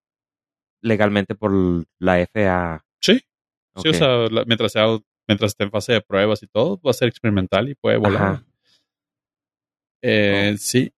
[0.83, 1.53] legalmente por
[1.99, 2.85] la FAA.
[3.01, 3.21] Sí,
[3.77, 4.87] sí, o sea, la- mientras sea
[5.29, 8.45] mientras esté en fase de pruebas y todo, va a ser experimental y puede volar.
[10.03, 10.59] Eh, Oh.
[10.59, 10.93] Sí.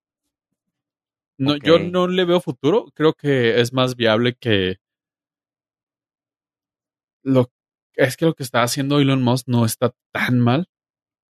[1.36, 2.86] No, yo no le veo futuro.
[2.94, 4.76] Creo que es más viable que
[7.24, 7.50] lo
[7.96, 10.66] es que lo que está haciendo Elon Musk no está tan mal,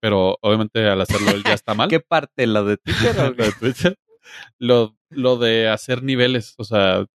[0.02, 1.90] pero obviamente al hacerlo él ya está mal.
[1.90, 2.48] ¿Qué parte?
[2.48, 3.20] ¿La de Twitter?
[3.20, 3.98] o lo de Twitter.
[4.60, 7.06] Lo, lo de hacer niveles, o sea,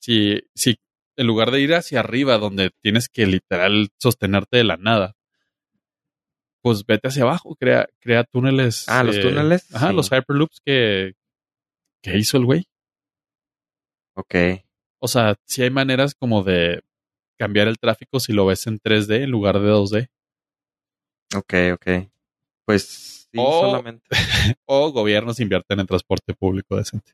[0.00, 0.78] si, si
[1.18, 5.14] en lugar de ir hacia arriba, donde tienes que literal sostenerte de la nada,
[6.62, 8.88] pues vete hacia abajo, crea, crea túneles.
[8.88, 9.94] Ah, los eh, túneles, Ajá, sí.
[9.96, 11.14] los hyperloops que,
[12.02, 12.64] que hizo el güey.
[14.14, 14.34] ok.
[15.00, 16.82] O sea, si hay maneras como de
[17.38, 20.08] cambiar el tráfico si lo ves en 3D en lugar de 2D.
[21.36, 22.10] Ok, ok.
[22.64, 24.04] Pues sí, O- solamente.
[24.66, 27.12] O gobiernos invierten en transporte público decente.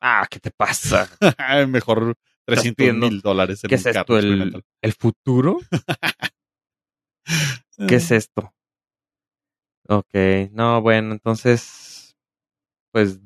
[0.00, 1.08] Ah, ¿qué te pasa?
[1.68, 2.16] Mejor
[2.46, 4.18] 300 pidiendo- mil dólares en ¿Qué es esto?
[4.18, 4.62] ¿El.
[4.82, 5.58] ¿El futuro?
[7.88, 8.52] ¿Qué es esto?
[9.88, 10.14] Ok,
[10.52, 12.16] no, bueno, entonces,
[12.92, 13.18] pues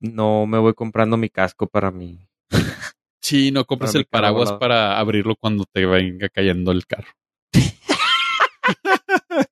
[0.00, 2.28] no me voy comprando mi casco para mi,
[3.22, 4.58] Sí, no compres mi el paraguas volado.
[4.58, 7.12] para abrirlo cuando te venga cayendo el carro.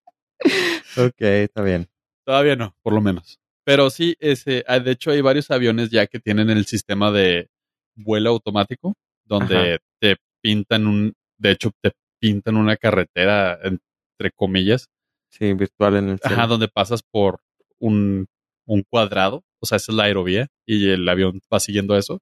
[0.96, 1.88] Ok, está bien.
[2.26, 3.38] Todavía no, por lo menos.
[3.64, 7.48] Pero sí, ese, ah, de hecho hay varios aviones ya que tienen el sistema de
[7.94, 14.88] vuelo automático, donde te pintan un, de hecho te pintan una carretera, entre comillas,
[15.28, 16.36] Sí, virtual en el cielo.
[16.36, 17.40] ajá, donde pasas por
[17.78, 18.26] un,
[18.66, 22.20] un cuadrado, o sea, esa es la aerovía y el avión va siguiendo eso.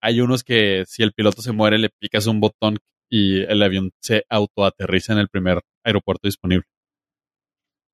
[0.00, 3.90] Hay unos que si el piloto se muere le picas un botón y el avión
[4.00, 6.66] se autoaterriza en el primer aeropuerto disponible.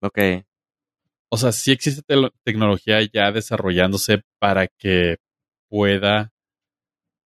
[0.02, 0.18] Ok.
[1.28, 2.02] O sea, sí existe
[2.42, 5.18] tecnología ya desarrollándose para que
[5.68, 6.32] pueda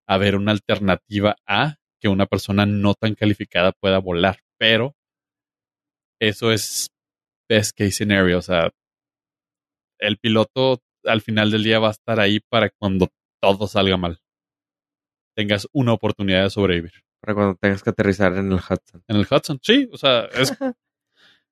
[0.08, 4.96] haber una alternativa a que una persona no tan calificada pueda volar, pero
[6.20, 6.90] eso es
[7.50, 8.72] best case scenario, o sea,
[10.00, 13.10] el piloto al final del día va a estar ahí para cuando
[13.42, 14.20] todo salga mal.
[15.36, 16.94] Tengas una oportunidad de sobrevivir.
[17.22, 19.04] Para cuando tengas que aterrizar en el Hudson.
[19.08, 20.54] En el Hudson, sí, o sea, es,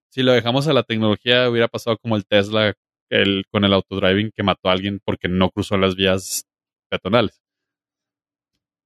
[0.10, 2.74] si lo dejamos a la tecnología, hubiera pasado como el Tesla
[3.10, 6.46] el, con el autodriving que mató a alguien porque no cruzó las vías
[6.90, 7.41] peatonales.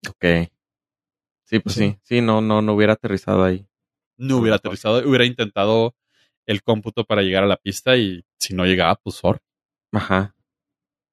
[0.10, 0.50] Ok.
[1.46, 1.92] Sí, pues Sí.
[1.92, 2.00] sí.
[2.04, 3.68] Sí, no, no, no hubiera aterrizado ahí.
[4.18, 5.96] No hubiera aterrizado, hubiera intentado
[6.46, 9.40] el cómputo para llegar a la pista y si no llegaba, pues sorry.
[9.92, 10.36] Ajá.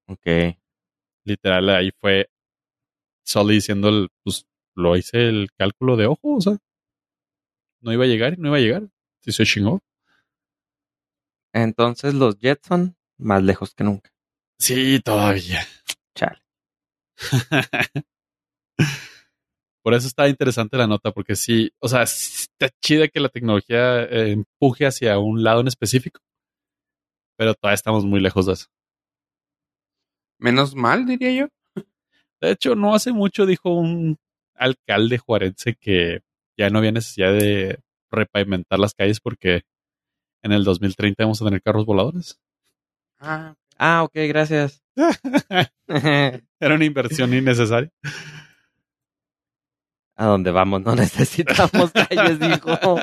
[0.09, 0.27] Ok.
[1.25, 2.31] Literal, ahí fue
[3.25, 6.57] Sully diciendo, el, pues lo hice el cálculo de ojo, o sea,
[7.81, 8.89] no iba a llegar, no iba a llegar.
[9.21, 9.81] Si se chingó.
[11.53, 14.11] Entonces los Jetson más lejos que nunca.
[14.59, 15.67] Sí, todavía.
[16.15, 16.43] Chale.
[19.83, 24.05] Por eso está interesante la nota, porque sí, o sea, está chida que la tecnología
[24.05, 26.21] eh, empuje hacia un lado en específico,
[27.37, 28.67] pero todavía estamos muy lejos de eso.
[30.39, 31.49] Menos mal, diría yo.
[32.41, 34.19] De hecho, no hace mucho dijo un
[34.55, 36.21] alcalde juarense que
[36.57, 39.63] ya no había necesidad de repavimentar las calles porque
[40.43, 42.41] en el 2030 vamos a tener carros voladores.
[43.19, 43.55] Ah,
[43.85, 44.81] Ah, ok, gracias.
[46.61, 47.91] Era una inversión innecesaria.
[50.23, 52.97] A dónde vamos, no necesitamos calles, dijo.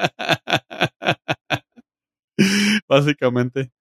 [2.88, 3.72] Básicamente,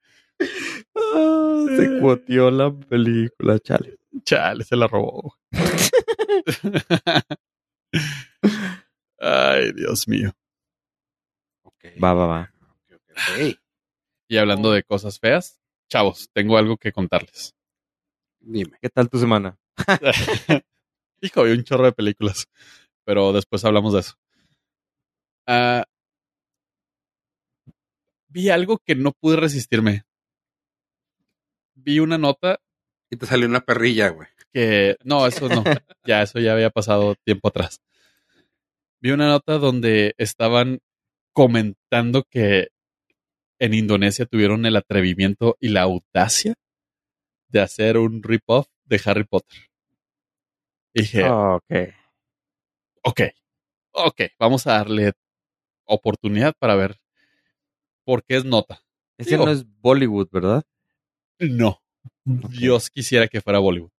[0.95, 3.99] Ah, se cuoteó la película, chale.
[4.24, 5.36] chale, se la robó.
[9.20, 10.32] Ay, Dios mío.
[12.03, 12.53] Va, va, va.
[14.28, 17.55] Y hablando de cosas feas, chavos, tengo algo que contarles.
[18.41, 18.76] Dime.
[18.82, 19.57] ¿Qué tal tu semana?
[21.20, 22.47] Hijo, vi un chorro de películas,
[23.09, 24.17] pero después hablamos de eso.
[25.47, 25.83] Ah,
[28.29, 30.03] vi algo que no pude resistirme.
[31.75, 32.61] Vi una nota
[33.11, 34.29] Y te salió una perrilla, güey.
[34.53, 34.99] que...
[35.05, 35.65] No, eso no.
[36.05, 37.81] Ya, eso ya había pasado tiempo atrás.
[39.01, 40.81] Vi una nota donde estaban
[41.33, 42.69] comentando que
[43.59, 46.57] en Indonesia tuvieron el atrevimiento y la audacia
[47.49, 49.61] de hacer un rip-off de Harry Potter.
[50.93, 51.97] Y dije, Ah, ok.
[53.03, 53.20] Ok,
[53.92, 55.12] ok, vamos a darle
[55.84, 57.01] oportunidad para ver
[58.05, 58.82] por qué es nota.
[59.18, 60.64] Ese Digo- no es Bollywood, ¿verdad?
[61.38, 61.82] No,
[62.24, 63.90] Dios quisiera que fuera Bollywood.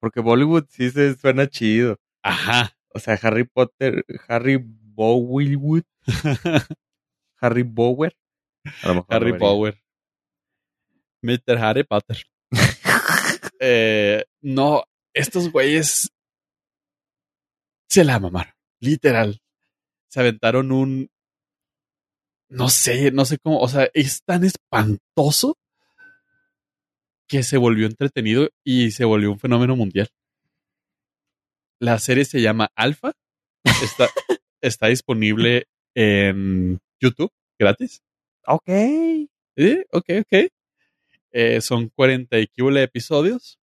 [0.00, 1.98] Porque Bollywood sí se suena chido.
[2.22, 2.76] Ajá.
[2.94, 5.82] O sea, Harry Potter, Harry Bollywood,
[7.40, 8.16] Harry Bower.
[8.82, 9.38] A lo mejor Harry.
[9.38, 9.82] Power.
[11.22, 11.58] Mr.
[11.58, 12.24] Harry Potter.
[13.62, 16.10] Eh, no, estos güeyes
[17.90, 18.54] se la mamaron.
[18.80, 19.42] Literal.
[20.08, 21.10] Se aventaron un.
[22.48, 23.60] No sé, no sé cómo.
[23.60, 25.58] O sea, es tan espantoso
[27.28, 30.08] que se volvió entretenido y se volvió un fenómeno mundial.
[31.78, 33.12] La serie se llama Alpha.
[33.64, 34.08] Está,
[34.60, 38.02] está disponible en YouTube, gratis.
[38.46, 38.68] Ok.
[38.68, 39.86] ¿Eh?
[39.92, 40.50] Ok, ok.
[41.32, 43.58] Eh, son 40 y episodios.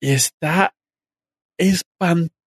[0.00, 0.74] Y está
[1.58, 2.39] espantoso.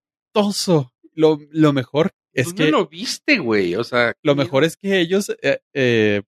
[1.13, 3.75] Lo, lo mejor es ¿Dónde que lo viste, güey?
[3.75, 6.23] O sea, lo mejor es que ellos eh, eh,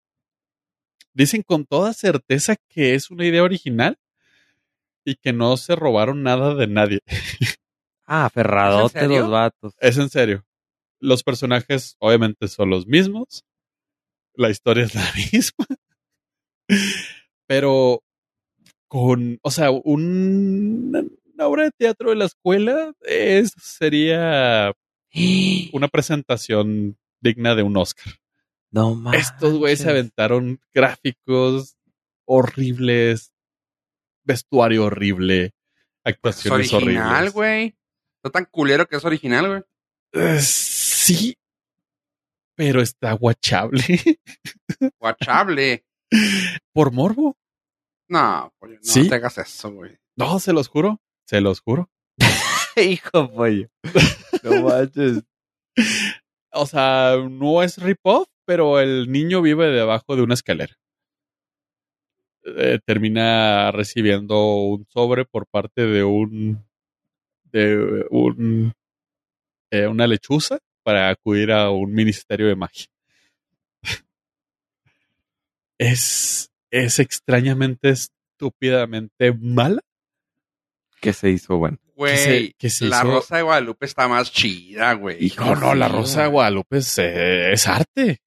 [1.14, 3.97] dicen con toda certeza que es una idea original
[5.03, 6.99] y que no se robaron nada de nadie.
[8.08, 9.22] Ah, aferradote serio?
[9.22, 9.74] los vatos.
[9.80, 10.45] Es en serio.
[10.99, 13.43] Los personajes obviamente son los mismos.
[14.36, 15.66] La historia es la misma.
[17.47, 18.03] Pero
[18.88, 24.73] con, o sea, un- una obra de teatro de la escuela es, sería
[25.73, 28.13] una presentación digna de un Oscar.
[28.71, 29.21] No mames.
[29.29, 31.75] Estos güeyes se aventaron gráficos
[32.25, 33.33] horribles,
[34.23, 35.51] vestuario horrible,
[36.03, 37.33] Pues es actuaciones original, horribles.
[37.33, 37.75] güey.
[38.17, 39.61] Está tan culero que es original, güey.
[40.13, 41.38] Eh, sí,
[42.55, 43.81] pero está guachable.
[44.99, 45.86] Guachable.
[46.73, 47.38] Por morbo.
[48.07, 49.07] No, pollo, no ¿Sí?
[49.09, 49.97] te hagas eso, güey.
[50.15, 51.01] No, se los juro.
[51.26, 51.89] Se los juro.
[52.76, 53.69] Hijo pollo.
[54.43, 55.23] No manches.
[56.51, 60.76] O sea, no es rip-off, pero el niño vive debajo de una escalera.
[62.45, 66.63] Eh, termina recibiendo un sobre por parte de un
[67.51, 68.71] de un
[69.71, 72.86] eh, una lechuza para acudir a un ministerio de magia.
[75.80, 79.82] es es extrañamente estúpidamente mala.
[81.06, 81.78] Que se hizo bueno.
[81.95, 85.24] Güey, se- que se la hizo- Rosa de Guadalupe está más chida, güey.
[85.24, 86.28] Hijo, No, no, la Rosa de.
[86.30, 88.22] Guadalupe es, eh, es arte.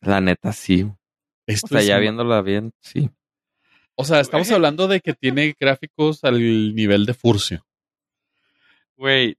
[0.00, 0.82] La neta, sí.
[0.82, 0.96] O
[1.46, 3.10] Esto sea, es ya un- viéndola bien, sí.
[3.96, 4.54] O sea, estamos Güey.
[4.56, 6.38] hablando de que tiene gráficos al
[6.74, 7.66] nivel de Furcio.
[8.96, 9.36] Güey,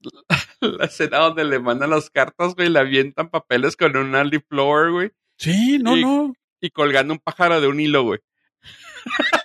[0.60, 4.14] la escena donde le mandan las cartas, güey, le avientan papeles con un
[4.48, 6.34] floor, güey, Sí, no, Y- no.
[6.60, 8.20] y colgando un pájaro de un hilo, güey.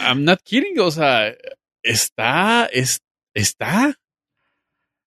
[0.00, 0.78] I'm not kidding.
[0.80, 1.34] O sea,
[1.82, 3.02] está, es,
[3.34, 3.94] está.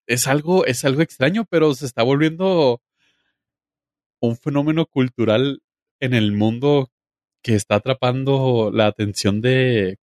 [0.07, 2.81] Es algo, es algo extraño, pero se está volviendo
[4.20, 5.62] un fenómeno cultural
[6.01, 6.91] en el mundo
[7.43, 9.99] que está atrapando la atención de,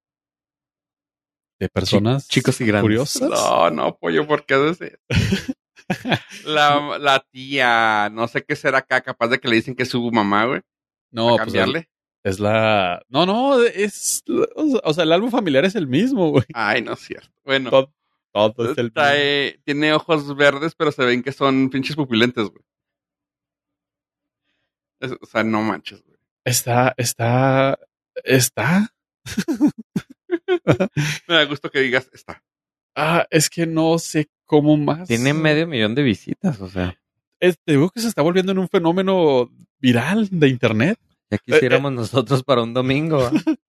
[1.59, 2.83] de personas chicos y grandes.
[2.83, 3.29] curiosas.
[3.29, 4.97] No, no, pollo, ¿por qué haces eso?
[6.45, 9.89] La, la tía, no sé qué será acá, capaz de que le dicen que es
[9.89, 10.61] su mamá, güey.
[11.11, 11.89] No, para pues cambiarle.
[12.23, 13.01] Es la.
[13.09, 14.23] No, no, es.
[14.83, 16.45] O sea, el álbum familiar es el mismo, güey.
[16.53, 17.29] Ay, no es cierto.
[17.43, 17.91] Bueno, Todo,
[18.53, 18.93] todo es el mismo.
[18.95, 22.63] trae, tiene ojos verdes, pero se ven que son pinches pupilentes, güey.
[24.99, 26.17] Es- o sea, no manches, güey.
[26.45, 27.77] Está, está,
[28.23, 28.93] está.
[31.27, 32.43] Me da gusto que digas, está.
[32.95, 35.07] Ah, es que no sé cómo más.
[35.07, 36.97] Tiene medio millón de visitas, o sea.
[37.39, 39.49] Es- te digo que se está volviendo en un fenómeno
[39.79, 40.99] viral de internet.
[41.33, 43.17] Ya quisiéramos nosotros para un domingo.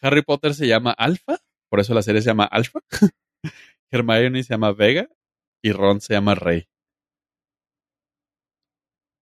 [0.00, 1.38] Harry Potter se llama Alpha,
[1.70, 2.80] por eso la serie se llama Alpha.
[3.92, 5.08] Hermione se llama Vega
[5.62, 6.66] y Ron se llama Rey.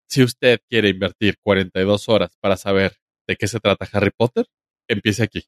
[0.09, 2.97] Si usted quiere invertir 42 horas para saber
[3.27, 4.47] de qué se trata Harry Potter,
[4.89, 5.45] empiece aquí.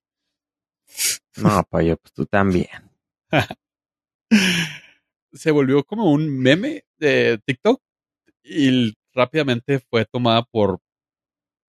[1.37, 2.91] No, pollo, pues tú también.
[5.33, 7.83] se volvió como un meme de TikTok
[8.43, 10.81] y rápidamente fue tomada por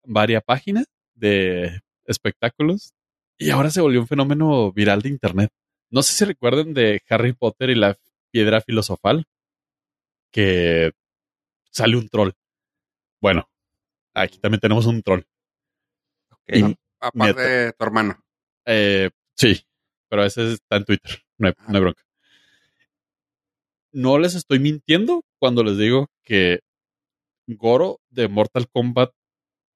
[0.08, 2.94] varias páginas de espectáculos
[3.38, 5.52] y ahora se volvió un fenómeno viral de internet.
[5.92, 7.98] No sé si recuerdan de Harry Potter y la
[8.32, 9.26] piedra filosofal
[10.32, 10.92] que
[11.72, 12.32] sale un troll.
[13.22, 13.48] Bueno,
[14.14, 15.24] aquí también tenemos un troll.
[16.48, 16.76] Y-.
[17.00, 18.20] Aparte de tu hermano.
[18.66, 19.64] Eh, sí,
[20.10, 21.24] pero ese está en Twitter.
[21.38, 22.04] No hay, no hay bronca.
[23.92, 26.62] No les estoy mintiendo cuando les digo que
[27.48, 29.12] Goro de Mortal Kombat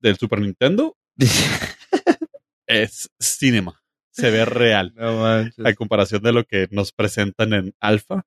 [0.01, 0.97] del Super Nintendo
[2.67, 3.81] es cinema.
[4.11, 4.93] Se ve real.
[4.95, 5.65] no manches.
[5.65, 8.25] A comparación de lo que nos presentan en Alpha.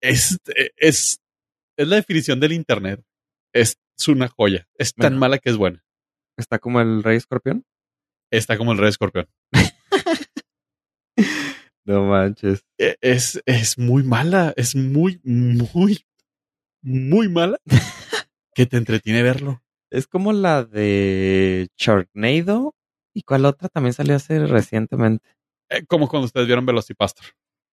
[0.00, 0.38] Es,
[0.76, 1.20] es,
[1.76, 3.02] es la definición del Internet.
[3.52, 3.76] Es
[4.06, 4.68] una joya.
[4.74, 5.18] Es tan Bueno.
[5.20, 5.84] mala que es buena.
[6.36, 7.64] Está como el Rey Escorpión.
[8.30, 9.28] Está como el Rey Escorpión.
[11.84, 12.64] No manches.
[12.78, 16.04] E- es, es muy mala, es muy, muy,
[16.82, 17.58] muy mala
[18.54, 19.62] que te entretiene verlo.
[19.90, 22.74] Es como la de Sharknado.
[23.14, 25.28] ¿Y cuál otra también salió hace recientemente?
[25.70, 27.26] Eh, como cuando ustedes vieron Velocipastor.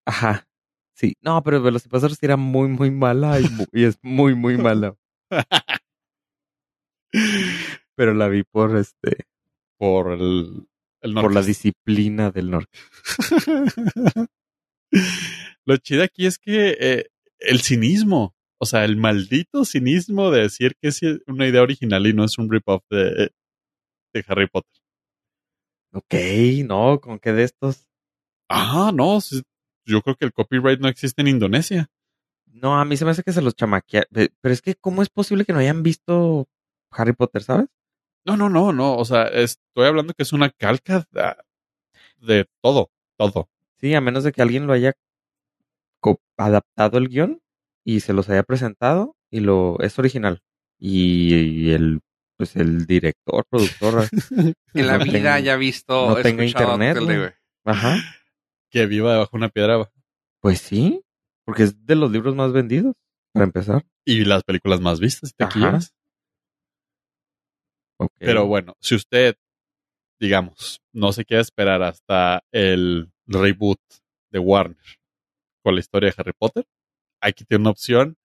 [0.05, 0.47] Ajá.
[0.95, 1.15] Sí.
[1.21, 4.95] No, pero Velocipastor sí era muy, muy mala y, mu- y es muy, muy mala.
[7.95, 9.25] Pero la vi por este,
[9.77, 10.67] Por el,
[11.01, 12.77] el por la disciplina del norte.
[15.65, 17.05] Lo chido aquí es que eh,
[17.39, 18.34] el cinismo,
[18.65, 22.39] o sea, el maldito cinismo de decir que es una idea original y no es
[22.39, 23.29] un rip-off de,
[24.13, 24.81] de Harry Potter.
[25.93, 26.13] Ok,
[26.65, 27.87] no, con qué de estos.
[28.49, 29.19] Ah, no,
[29.85, 31.87] yo creo que el copyright no existe en Indonesia.
[32.47, 34.05] No, a mí se me hace que se los chamaquea.
[34.11, 36.47] Pe- Pero es que, ¿cómo es posible que no hayan visto
[36.89, 37.67] Harry Potter, sabes?
[38.25, 41.35] No, no, no, no, o sea, estoy hablando que es una calca de,
[42.17, 43.49] de todo, todo.
[43.79, 44.93] Sí, a menos de que alguien lo haya
[46.37, 47.41] adaptado el guion
[47.85, 50.41] y se los haya presentado y lo es original.
[50.79, 52.01] Y, y el
[52.37, 54.09] pues el director, productor,
[54.73, 56.97] En la No vida tengo- ya he visto, no tengo internet,
[57.63, 57.95] ajá,
[58.69, 59.89] que viva debajo de una piedra
[60.41, 61.01] pues sí,
[61.45, 62.93] porque es de los libros más vendidos,
[63.31, 63.85] para empezar.
[64.03, 65.93] y las películas más vistas, si te quieres.
[68.19, 69.35] Pero bueno, si usted,
[70.19, 73.79] digamos, no se quiere esperar hasta el reboot
[74.31, 74.75] de Warner
[75.63, 76.65] con la historia de Harry Potter,
[77.21, 78.17] aquí tiene una opción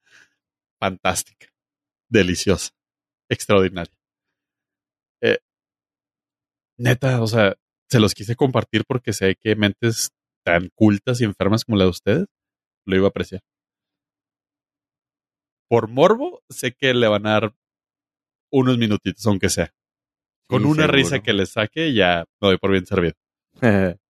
[0.80, 1.48] fantástica,
[2.08, 2.70] deliciosa,
[3.28, 3.94] extraordinaria.
[5.22, 5.38] Eh,
[6.78, 7.54] neta, o sea,
[7.88, 10.10] se los quise compartir porque sé que mentes
[10.44, 12.26] tan cultas y enfermas como la de ustedes
[12.86, 13.42] lo iba a apreciar.
[15.68, 17.54] Por morbo, sé que le van a dar
[18.50, 19.72] unos minutitos, aunque sea.
[20.48, 20.92] Con Sí, una seguro.
[20.96, 23.14] risa que le saque, ya me doy por bien servido.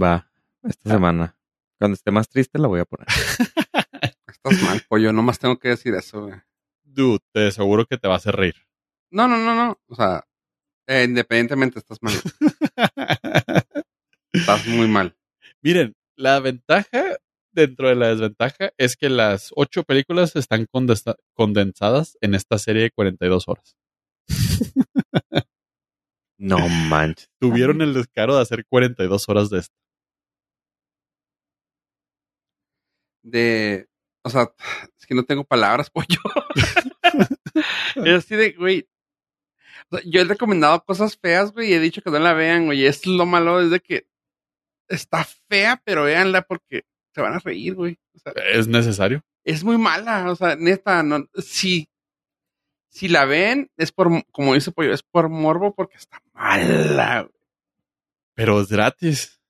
[0.00, 0.30] Va,
[0.62, 1.36] esta semana.
[1.78, 3.06] Cuando esté más triste la voy a poner.
[4.26, 5.12] Estás mal, pollo.
[5.12, 6.40] Nomás tengo que decir eso, güey.
[6.82, 8.56] Dude, te aseguro que te va a hacer reír.
[9.10, 9.78] No, no, no, no.
[9.86, 10.24] O sea,
[10.86, 12.14] eh, independientemente estás mal.
[14.32, 15.16] Estás muy mal.
[15.62, 17.16] Miren, la ventaja
[17.52, 20.66] dentro de la desventaja es que las ocho películas están
[21.34, 23.76] condensadas en esta serie de 42 horas.
[26.38, 27.28] No manches.
[27.40, 29.74] Tuvieron el descaro de hacer 42 horas de esto.
[33.30, 33.88] De.
[34.22, 34.50] O sea,
[34.98, 36.20] es que no tengo palabras, pollo.
[37.96, 38.88] es así de, güey.
[39.90, 42.66] o sea, yo he recomendado cosas feas, güey, y he dicho que no la vean,
[42.66, 42.84] güey.
[42.86, 44.06] Es lo malo, es de que
[44.88, 47.98] está fea, pero véanla porque se van a reír, güey.
[48.14, 49.22] O sea, Es necesario.
[49.44, 51.88] es muy mala, o sea, neta, no, si,
[52.90, 57.22] si la ven, es por, como dice Pollo, es por morbo porque está mala.
[57.22, 57.34] güey.
[58.34, 59.40] Pero es gratis.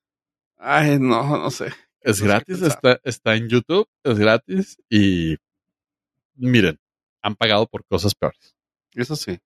[0.57, 1.73] Ay, no, no sé.
[2.01, 5.35] Es No gratis, está, está en YouTube, es gratis y
[6.35, 6.79] miren,
[7.21, 8.55] han pagado por cosas peores.
[8.93, 9.37] Eso sí.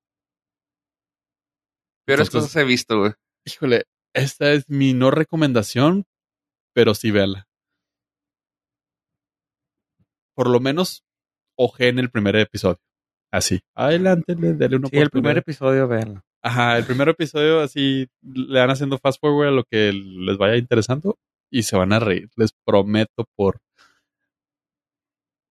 [2.06, 3.14] Peores Entonces- cosas he visto, güey.
[3.46, 6.06] Híjole, esta es mi no recomendación,
[6.74, 7.48] pero sí véala.
[10.36, 11.04] Por lo menos,
[11.56, 12.80] oje en el primer episodio.
[13.32, 13.62] Así.
[13.76, 16.24] Adelante, le- dele una Sí, el primer episodio, véanlo.
[16.42, 20.58] Ajá, el primer episodio así le van haciendo fast forward a lo que les vaya
[20.58, 21.18] interesando
[21.54, 22.32] y se van a reír.
[22.36, 23.62] Les prometo por.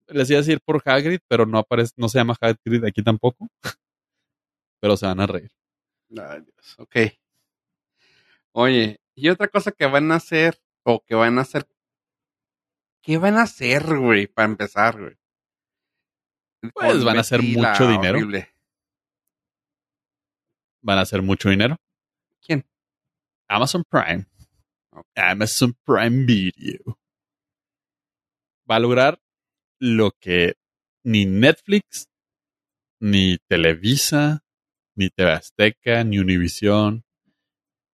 [0.08, 3.48] Les iba a decir por Hagrid, pero no aparece, no se llama Hagrid aquí tampoco.
[4.82, 5.52] Pero se van a reír.
[6.18, 6.76] Ay, Dios.
[6.80, 6.96] Ok.
[8.52, 11.68] Oye, y otra cosa que van a hacer, o que van a hacer.
[13.04, 14.26] ¿Qué van a hacer, güey?
[14.26, 15.16] Para empezar, güey.
[16.74, 18.18] Pues Con van a hacer mucho dinero.
[18.18, 18.50] horrible.
[20.82, 21.78] Van a hacer mucho dinero.
[22.42, 22.66] ¿Quién?
[23.48, 24.26] Amazon Prime.
[25.16, 27.00] Amazon Prime Video.
[28.70, 29.20] Va a lograr
[29.80, 30.56] lo que
[31.04, 32.08] ni Netflix,
[33.00, 34.44] ni Televisa,
[34.96, 37.04] ni TV Azteca, ni Univision,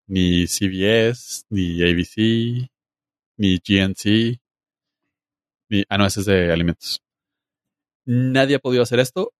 [0.09, 2.69] ni CBS, ni ABC,
[3.39, 4.41] ni GNC,
[5.69, 5.85] ni...
[5.89, 7.03] Ah, de alimentos.
[8.05, 9.33] Nadie ha podido hacer esto,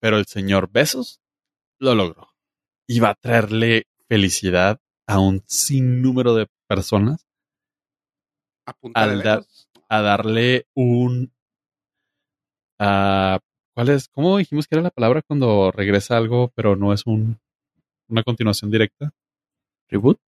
[0.00, 1.20] pero el señor Besos
[1.78, 2.32] lo logró.
[2.86, 7.26] Y va a traerle felicidad a un sinnúmero de personas
[8.66, 9.68] A punta Al de dar- dedos.
[9.88, 11.32] a darle un...
[12.80, 13.38] ah,
[13.74, 14.08] ¿Cuál es?
[14.08, 17.38] ¿Cómo dijimos que era la palabra cuando regresa algo, pero no es un,
[18.08, 19.12] una continuación directa?
[19.88, 20.18] ¿Reboot?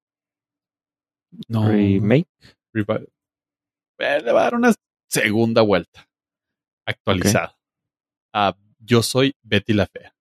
[1.49, 1.69] No.
[1.69, 2.29] ¿Remake?
[2.75, 3.09] revi-
[3.99, 4.73] Eh, le va a dar una
[5.11, 6.09] segunda vuelta
[6.87, 7.59] actualizada.
[8.81, 10.15] Yo soy Betty la Fea.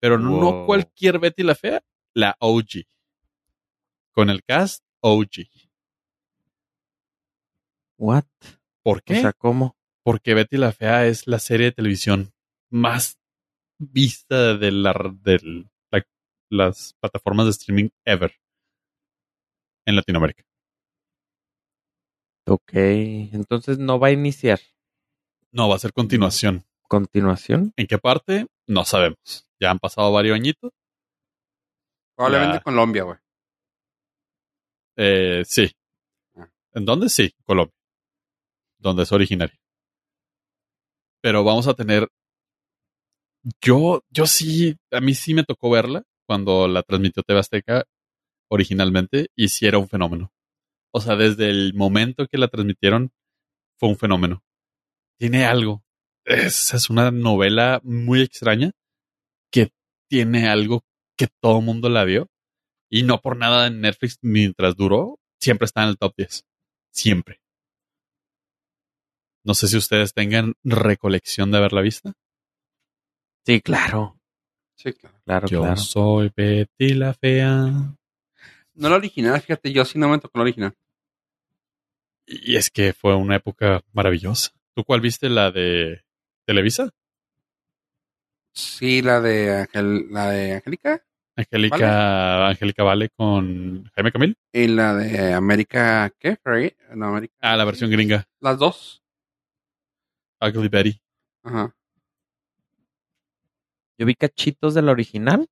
[0.00, 1.82] Pero no cualquier Betty la Fea,
[2.14, 2.84] la OG.
[4.18, 5.46] Con el cast OG.
[7.98, 8.24] ¿What?
[8.82, 9.20] ¿Por O qué?
[9.20, 9.76] sea, ¿cómo?
[10.02, 12.32] Porque Betty la Fea es la serie de televisión
[12.68, 13.16] más
[13.78, 14.92] vista de, la,
[15.22, 16.04] de la-
[16.50, 18.32] las plataformas de streaming ever
[19.86, 20.42] en Latinoamérica.
[22.48, 24.58] Ok, entonces no va a iniciar.
[25.52, 26.64] No, va a ser continuación.
[26.88, 27.72] ¿Continuación?
[27.76, 28.48] ¿En qué parte?
[28.66, 29.46] No sabemos.
[29.60, 30.72] Ya han pasado varios añitos.
[32.16, 33.18] Probablemente Colombia, güey.
[34.98, 35.70] Eh, sí.
[36.36, 36.50] Ah.
[36.74, 37.08] ¿En dónde?
[37.08, 37.74] Sí, Colombia.
[38.78, 39.56] Donde es originaria.
[41.22, 42.08] Pero vamos a tener.
[43.62, 47.84] Yo, yo sí, a mí sí me tocó verla cuando la transmitió TV Azteca
[48.50, 50.32] originalmente y sí era un fenómeno.
[50.92, 53.12] O sea, desde el momento que la transmitieron
[53.78, 54.42] fue un fenómeno.
[55.18, 55.84] Tiene algo.
[56.24, 58.72] Es, es una novela muy extraña
[59.50, 59.70] que
[60.08, 60.82] tiene algo
[61.16, 62.28] que todo el mundo la vio
[62.90, 66.44] y no por nada en Netflix mientras duró, siempre está en el top 10.
[66.90, 67.40] Siempre.
[69.44, 72.12] No sé si ustedes tengan recolección de haberla vista.
[73.46, 74.20] Sí, claro.
[74.74, 75.18] Sí, claro.
[75.24, 75.76] Claro, Yo claro.
[75.76, 77.96] soy Betty la Fea.
[78.74, 80.74] No la original, fíjate, yo sí no me tocó la original.
[82.26, 84.52] Y es que fue una época maravillosa.
[84.74, 85.28] ¿Tú cuál viste?
[85.28, 86.04] ¿La de
[86.44, 86.90] Televisa?
[88.52, 91.04] Sí, la de Angel, la de Angélica.
[91.38, 94.36] Angélica, Angélica Vale con Jaime Camil.
[94.52, 96.36] Y la de América, ¿qué?
[96.36, 96.74] Ferry?
[96.94, 97.34] No, América.
[97.40, 98.24] Ah, la versión gringa.
[98.40, 99.02] Las dos.
[100.40, 101.00] Ugly Betty.
[101.44, 101.74] Ajá.
[103.98, 105.48] Yo vi cachitos de la original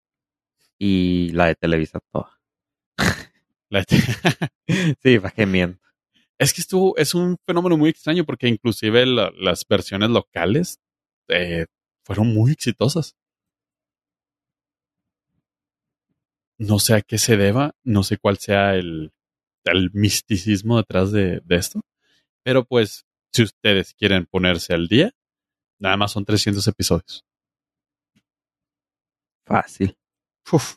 [0.78, 2.38] y la de Televisa toda.
[3.70, 3.84] La-
[5.02, 5.78] Sí, va gemiendo.
[6.38, 10.80] es que estuvo, es un fenómeno muy extraño porque inclusive la- las versiones locales
[11.28, 11.66] eh,
[12.04, 13.14] fueron muy exitosas.
[16.58, 19.12] No sé a qué se deba, no sé cuál sea el,
[19.64, 21.82] el misticismo detrás de, de esto,
[22.44, 25.12] pero pues si ustedes quieren ponerse al día,
[25.80, 27.24] nada más son 300 episodios.
[29.46, 29.96] Fácil.
[30.52, 30.76] Uf,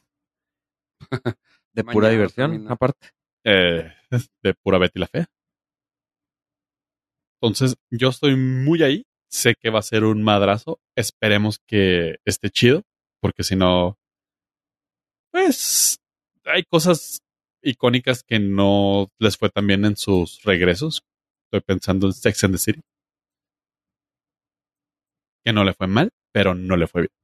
[1.73, 2.73] De Mañana pura diversión, termina.
[2.73, 3.09] aparte.
[3.45, 3.93] eh,
[4.43, 5.27] de pura Betty la Fea.
[7.41, 9.05] Entonces, yo estoy muy ahí.
[9.31, 10.79] Sé que va a ser un madrazo.
[10.97, 12.83] Esperemos que esté chido,
[13.21, 13.98] porque si no,
[15.31, 15.97] pues
[16.45, 17.19] hay cosas
[17.61, 21.03] icónicas que no les fue tan bien en sus regresos.
[21.45, 22.81] Estoy pensando en Sex and the City.
[25.43, 27.19] Que no le fue mal, pero no le fue bien.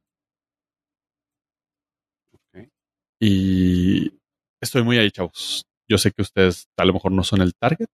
[3.20, 4.12] Y
[4.62, 5.64] estoy muy ahí, chavos.
[5.89, 7.88] Yo sé que ustedes a lo mejor no son el target,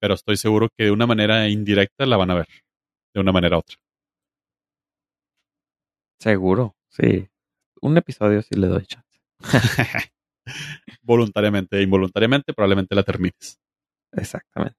[0.00, 2.48] pero estoy seguro que de una manera indirecta la van a ver,
[3.14, 3.76] de una manera u otra.
[6.20, 7.28] Seguro, sí.
[7.84, 9.20] Un episodio sí le doy chance.
[11.02, 13.58] Voluntariamente e involuntariamente, probablemente la termines.
[14.10, 14.78] Exactamente.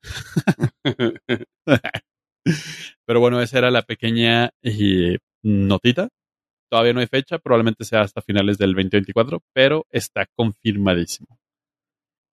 [3.06, 6.10] Pero bueno, esa era la pequeña eh, notita.
[6.68, 11.40] Todavía no hay fecha, probablemente sea hasta finales del 2024, pero está confirmadísimo.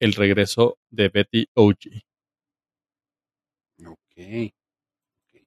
[0.00, 2.00] El regreso de Betty OG.
[3.84, 3.92] ok.
[5.34, 5.42] Ok.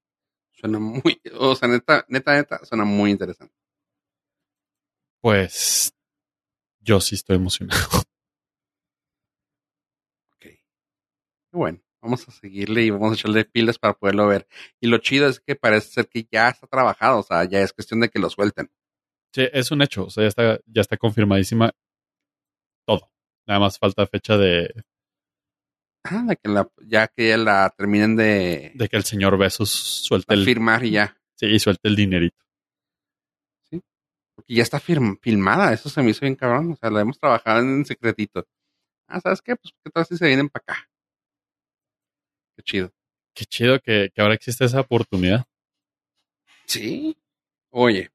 [0.52, 3.65] Suena muy, o sea, neta, neta, neta, suena muy interesante.
[5.26, 5.92] Pues
[6.82, 7.82] yo sí estoy emocionado.
[10.30, 10.42] Ok.
[10.42, 10.60] Qué
[11.52, 14.48] Bueno, vamos a seguirle y vamos a echarle pilas para poderlo ver.
[14.80, 17.74] Y lo chido es que parece ser que ya está trabajado, o sea, ya es
[17.74, 18.70] cuestión de que lo suelten.
[19.34, 21.72] Sí, es un hecho, o sea, ya está, ya está confirmadísima
[22.86, 23.10] todo.
[23.48, 24.76] Nada más falta fecha de,
[26.04, 29.72] Ah, de que la, ya que ya la terminen de, de que el señor Besos
[29.72, 31.18] suelte el, firmar y ya.
[31.34, 32.45] sí, suelte el dinerito.
[34.36, 36.74] Porque ya está firm- filmada, eso se me hizo bien cabrón.
[36.74, 38.46] O sea, la hemos trabajado en secretito.
[39.08, 39.56] Ah, ¿sabes qué?
[39.56, 40.90] Pues tal si se vienen para acá.
[42.58, 42.92] Qué chido.
[43.34, 45.46] Qué chido que, que ahora existe esa oportunidad.
[46.66, 47.18] Sí.
[47.72, 48.12] Oye.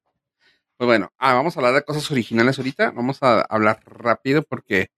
[0.77, 2.91] Pues bueno, ah, vamos a hablar de cosas originales ahorita.
[2.91, 4.91] Vamos a hablar rápido porque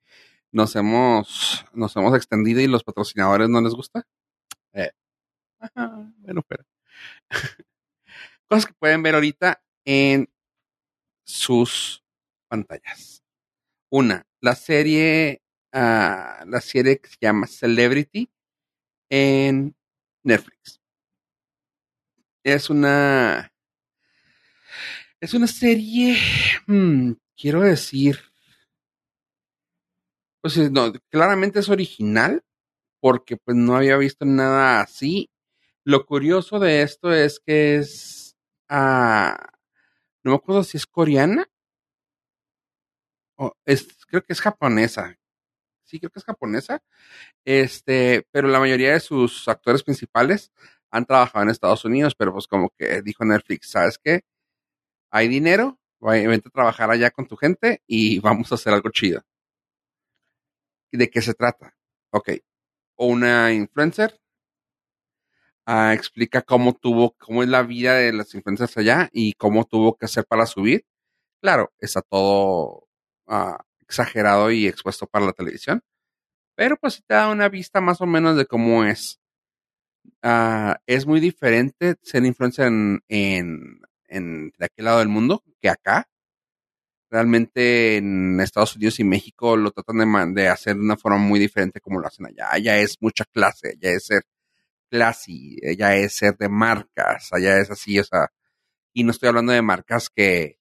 [0.52, 4.06] nos hemos, nos hemos extendido y los patrocinadores no les gusta.
[4.74, 4.92] Eh.
[5.58, 6.64] Ajá, bueno, pero.
[8.48, 10.28] cosas que pueden ver ahorita en
[11.24, 12.04] sus
[12.48, 13.22] pantallas.
[13.90, 15.42] Una, la serie,
[15.72, 18.30] ah, la serie que se llama Celebrity
[19.10, 19.76] en
[20.24, 20.80] Netflix.
[22.44, 23.52] Es una,
[25.20, 26.16] es una serie,
[26.66, 28.18] hmm, quiero decir,
[30.40, 32.42] pues no, claramente es original
[33.00, 35.30] porque pues no había visto nada así.
[35.84, 38.36] Lo curioso de esto es que es,
[38.68, 39.36] ah,
[40.24, 41.46] no me acuerdo si es coreana
[43.36, 45.18] o es, creo que es japonesa.
[45.84, 46.82] Sí, creo que es japonesa.
[47.44, 50.52] Este, pero la mayoría de sus actores principales
[50.90, 54.22] han trabajado en Estados Unidos, pero pues como que dijo Netflix, ¿sabes qué?
[55.10, 59.22] Hay dinero, vente a trabajar allá con tu gente y vamos a hacer algo chido.
[60.92, 61.74] ¿Y ¿De qué se trata?
[62.10, 62.30] Ok.
[62.96, 64.21] Una influencer
[65.66, 69.96] ah, explica cómo tuvo, cómo es la vida de las influencers allá y cómo tuvo
[69.96, 70.84] que hacer para subir.
[71.40, 72.88] Claro, está todo
[73.26, 75.82] ah, exagerado y expuesto para la televisión,
[76.56, 79.20] pero pues te da una vista más o menos de cómo es.
[80.22, 83.02] Ah, es muy diferente ser influencer en,
[84.08, 86.08] en, de aquel lado del mundo que acá.
[87.10, 89.98] Realmente en Estados Unidos y México lo tratan
[90.34, 92.48] de, de hacer de una forma muy diferente como lo hacen allá.
[92.50, 94.22] Allá es mucha clase, allá es ser
[94.92, 98.28] classy, allá es ser de marcas, allá es así, o sea,
[98.92, 100.58] y no estoy hablando de marcas que,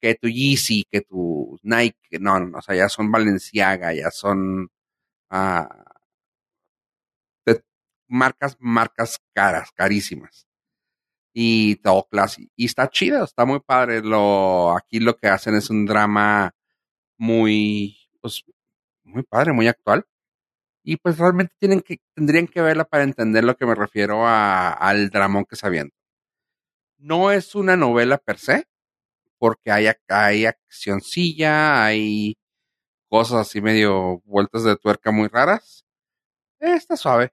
[0.00, 4.70] que tu Yeezy, que tu Nike, no, no, o sea, ya son Balenciaga, ya son
[5.30, 5.68] ah,
[7.46, 7.62] de
[8.08, 10.46] marcas, marcas caras, carísimas.
[11.34, 12.50] Y todo classy.
[12.56, 14.02] Y está chido, está muy padre.
[14.02, 16.54] Lo, aquí lo que hacen es un drama
[17.18, 18.44] muy, pues,
[19.04, 20.04] muy padre, muy actual.
[20.90, 24.72] Y pues realmente tienen que, tendrían que verla para entender lo que me refiero a-
[24.72, 25.68] al dramón que se.
[26.98, 28.64] No es una novela per se,
[29.38, 32.36] porque hay, hay accioncilla, hay
[33.08, 35.84] cosas así medio vueltas de tuerca muy raras.
[36.60, 37.32] Está suave.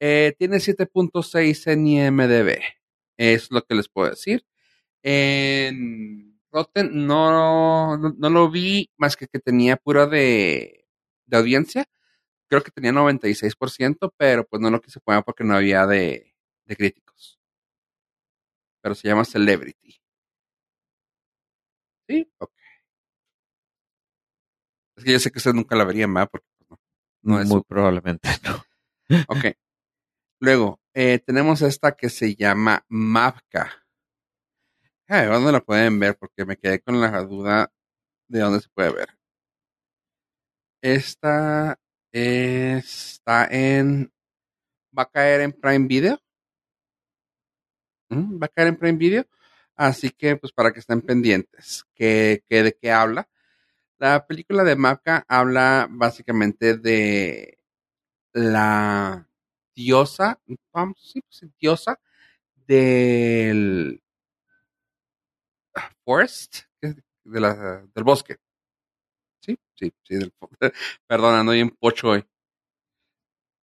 [0.00, 2.60] Eh, tiene 7.6 en IMDB.
[3.18, 4.44] Es lo que les puedo decir.
[5.02, 10.86] En Rotten no, no, no lo vi más que que tenía pura de,
[11.26, 11.86] de audiencia.
[12.50, 16.34] Creo que tenía 96%, pero pues no lo quise poner porque no había de,
[16.66, 17.38] de críticos.
[18.82, 20.02] Pero se llama Celebrity.
[22.08, 22.28] ¿Sí?
[22.38, 22.50] Ok.
[24.96, 26.80] Es que yo sé que usted nunca la vería más porque pues,
[27.22, 28.64] no, no es Muy probablemente no.
[29.28, 29.56] Ok.
[30.40, 33.86] Luego, eh, tenemos esta que se llama Mapka.
[35.06, 36.18] Ay, ¿Dónde la pueden ver?
[36.18, 37.72] Porque me quedé con la duda
[38.28, 39.08] de dónde se puede ver.
[40.82, 41.79] Esta
[42.12, 44.12] está en.
[44.98, 46.20] Va a caer en Prime Video.
[48.12, 49.24] Va a caer en Prime Video.
[49.76, 51.84] Así que, pues, para que estén pendientes.
[51.94, 53.28] ¿Qué, qué- de qué habla?
[53.98, 57.58] La película de Mapka habla básicamente de
[58.34, 59.28] la
[59.74, 60.40] diosa,
[60.72, 62.00] vamos, sí, pues, diosa
[62.66, 64.02] del
[66.04, 66.94] forest, ¿qué?
[67.24, 68.36] de la, del bosque.
[69.40, 70.32] Sí, sí, sí, del,
[71.06, 72.24] perdón, ando en pocho hoy.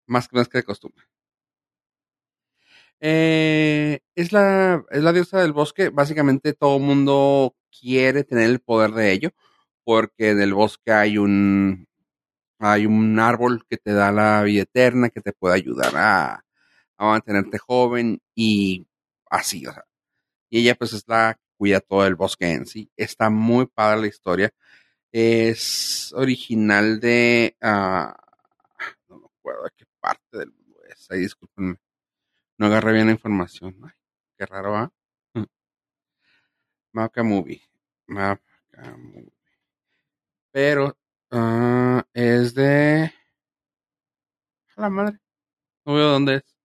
[0.08, 1.04] Más que más que de costumbre.
[3.00, 5.90] Eh, es, la, es la diosa del bosque.
[5.90, 9.30] Básicamente todo el mundo quiere tener el poder de ello.
[9.84, 11.86] Porque en el bosque hay un
[12.58, 16.42] hay un árbol que te da la vida eterna, que te puede ayudar a,
[16.98, 18.86] mantenerte joven y
[19.30, 19.84] así, o sea.
[20.50, 22.90] Y ella pues es la cuida todo el bosque en sí.
[22.96, 24.50] Está muy padre la historia.
[25.12, 27.56] Es original de...
[27.62, 28.16] ah,
[29.08, 31.10] no me acuerdo de qué parte del mundo es.
[31.10, 31.76] Ahí discúlpenme.
[32.58, 33.76] No agarré bien la información.
[33.82, 33.92] Ay,
[34.36, 34.92] qué raro, ¿ah?
[36.92, 37.62] Mapka Movie.
[38.06, 39.32] Mapka Movie.
[40.50, 40.96] Pero
[41.30, 43.12] ah, es de...
[44.76, 45.18] A la madre.
[45.84, 46.56] No veo dónde es.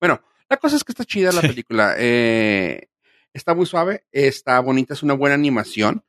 [0.00, 1.94] Bueno, la cosa es que está chida la película.
[1.98, 2.88] Eh,
[3.32, 6.04] está muy suave, está bonita, es una buena animación.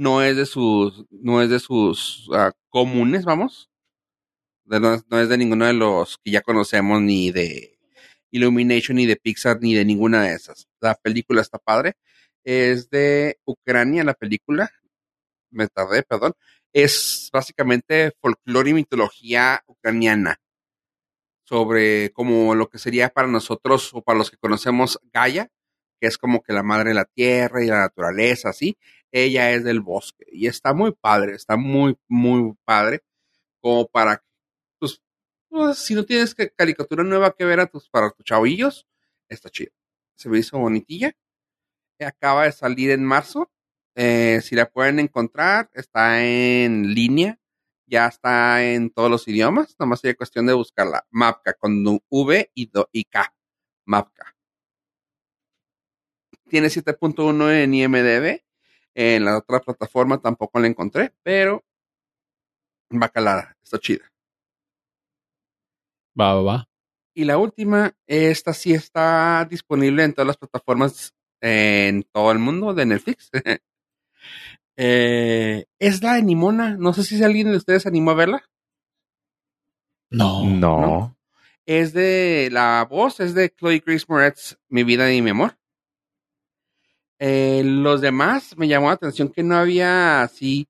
[0.00, 3.68] No es de sus, no es de sus ah, comunes, vamos.
[4.64, 7.78] No, no es de ninguno de los que ya conocemos, ni de
[8.30, 10.68] Illumination, ni de Pixar, ni de ninguna de esas.
[10.80, 11.98] La película está padre.
[12.44, 14.70] Es de Ucrania la película.
[15.50, 16.32] Me tardé, perdón.
[16.72, 20.40] Es básicamente folclore y mitología ucraniana
[21.44, 25.50] sobre como lo que sería para nosotros o para los que conocemos Gaia,
[26.00, 28.78] que es como que la madre de la tierra y la naturaleza, así.
[29.12, 33.02] Ella es del bosque y está muy padre, está muy, muy padre,
[33.60, 34.24] como para,
[34.78, 35.02] pues,
[35.48, 38.86] pues, si no tienes que, caricatura nueva que ver a tus, para tus chavillos,
[39.28, 39.72] está chido.
[40.16, 41.12] Se me hizo bonitilla.
[42.00, 43.50] Acaba de salir en marzo.
[43.94, 47.40] Eh, si la pueden encontrar, está en línea
[47.90, 51.06] ya está en todos los idiomas, nomás sería cuestión de buscarla.
[51.10, 53.34] Mapka con V y, do, y K.
[53.84, 54.36] Mapka.
[56.48, 58.42] Tiene 7.1 en IMDB.
[58.94, 61.64] En la otra plataforma tampoco la encontré, pero
[62.90, 64.10] bacalada, está chida.
[66.18, 66.68] Va, va, va.
[67.14, 72.74] Y la última, esta sí está disponible en todas las plataformas en todo el mundo
[72.74, 73.30] de Netflix.
[74.76, 76.76] eh, es la de Nimona.
[76.76, 78.44] No sé si alguien de ustedes animó a verla.
[80.10, 80.44] No.
[80.44, 80.80] No.
[80.80, 81.20] ¿no?
[81.70, 85.56] es de la voz es de Chloe Grace Moretz, Mi vida y mi amor.
[87.20, 90.66] Eh, los demás me llamó la atención que no había así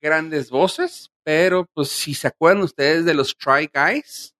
[0.00, 4.34] grandes voces, pero pues si se acuerdan ustedes de los Try Guys,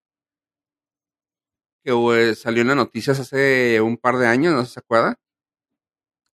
[1.85, 5.15] que pues, salió en las noticias hace un par de años, no se acuerdan.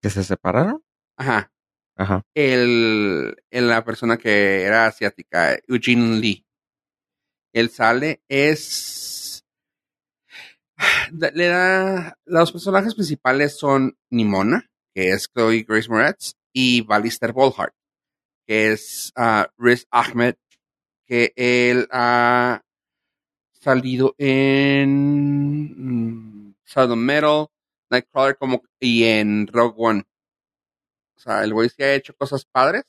[0.02, 0.84] ¿Que se separaron?
[1.18, 1.52] Ajá.
[1.98, 2.24] Ajá.
[2.36, 6.46] El, el- la persona que era asiática, Eugene Lee.
[7.54, 9.15] Él sale, es.
[11.12, 12.18] Le da.
[12.26, 17.74] Los personajes principales son Nimona, que es Chloe Grace Moretz, y Ballister Bolhart,
[18.46, 20.36] que es ah, Riz Ahmed,
[21.06, 22.62] que él ha
[23.52, 27.48] salido en mm, Southern Metal,
[27.90, 30.04] Nightcrawler como, y en Rogue One.
[31.16, 32.84] O sea, el güey sí ha hecho cosas padres,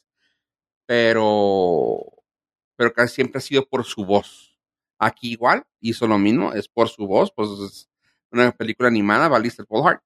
[0.86, 2.00] pero,
[2.76, 4.56] pero casi siempre ha sido por su voz.
[4.98, 7.89] Aquí igual hizo lo mismo, es por su voz, pues es
[8.31, 10.02] una película animada, Ballister Bolhart.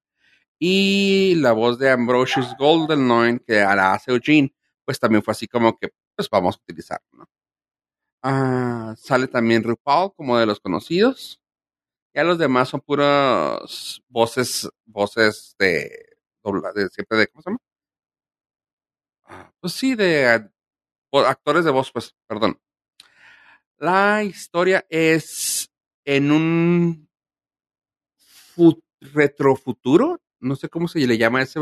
[0.58, 4.54] Y la voz de Ambrosius Goldenloin, que la hace Eugene,
[4.84, 7.26] pues también fue así como que, pues vamos a utilizarlo, ¿no?
[8.22, 11.40] Ah, sale también RuPaul como de los conocidos.
[12.14, 15.90] Ya los demás son puras voces, voces de,
[16.74, 17.58] de siempre de, ¿cómo se llama?
[19.60, 20.48] pues sí, de
[21.10, 22.60] o- actores de voz, pues, perdón.
[23.80, 25.68] La historia es
[26.04, 27.08] en un
[28.54, 31.58] fu- retrofuturo, no sé cómo se le llama ese.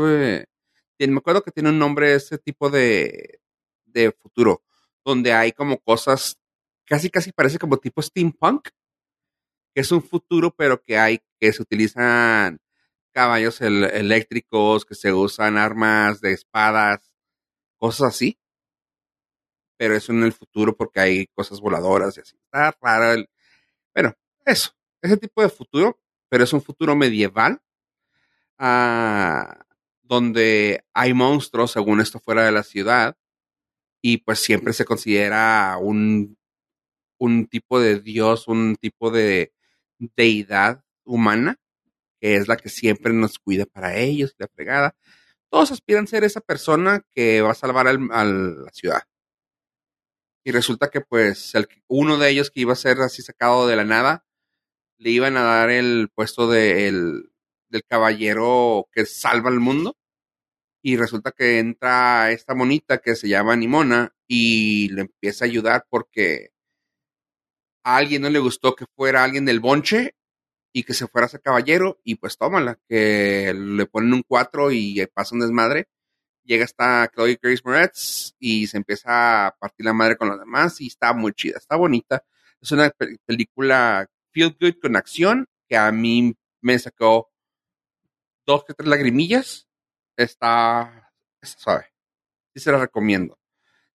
[0.99, 3.39] me acuerdo que tiene un nombre ese tipo de,
[3.85, 4.63] de futuro,
[5.05, 6.37] donde hay como cosas,
[6.85, 8.69] casi casi parece como tipo steampunk,
[9.73, 12.59] que es un futuro, pero que hay, que se utilizan
[13.13, 17.01] caballos el- eléctricos, que se usan armas de espadas,
[17.79, 18.39] cosas así.
[19.79, 22.35] Pero eso en el futuro porque hay cosas voladoras y así.
[22.37, 23.13] Está raro.
[23.13, 23.29] el-
[23.95, 24.13] Bueno,
[24.45, 24.71] eso.
[25.01, 25.99] Ese tipo de futuro,
[26.29, 27.61] pero es un futuro medieval.
[28.57, 29.65] ah,
[30.03, 33.15] donde hay monstruos, según esto, fuera de la ciudad.
[34.01, 36.37] Y pues siempre se considera un,
[37.19, 39.53] un tipo de dios, un tipo de
[39.99, 41.57] deidad humana,
[42.21, 44.95] que es la que siempre nos cuida para ellos, la fregada.
[45.49, 49.03] Todos aspiran a ser esa persona que va a salvar al- a la ciudad.
[50.45, 51.53] Y resulta que pues
[51.87, 54.25] uno de ellos que iba a ser así sacado de la nada,
[54.99, 57.31] le iban a dar el puesto de el-
[57.69, 59.97] del caballero que salva al mundo.
[60.83, 65.85] Y resulta que entra esta monita que se llama Nimona y le empieza a ayudar
[65.89, 66.51] porque
[67.83, 70.15] a alguien no le gustó que fuera alguien del bonche
[70.73, 74.71] y que se fuera a ser caballero y pues tómala, que le ponen un 4
[74.71, 75.87] y pasa un desmadre.
[76.49, 80.81] Llega hasta Chloe Grace Moretz y se empieza a partir la madre con los demás
[80.81, 82.25] y está muy chida, está bonita.
[82.59, 87.31] Es una pe- película feel good con acción que a mí me sacó
[88.47, 89.67] dos que tres lagrimillas.
[90.17, 91.93] Está, está suave.
[92.55, 93.37] Sí se la recomiendo.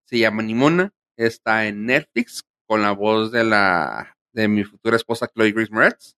[0.05, 5.27] Se llama Nimona, está en Netflix con la voz de la de mi futura esposa
[5.27, 6.15] Chloe Grace Moretz.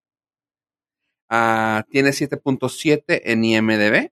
[1.29, 4.11] Ah, tiene 7.7 en IMDb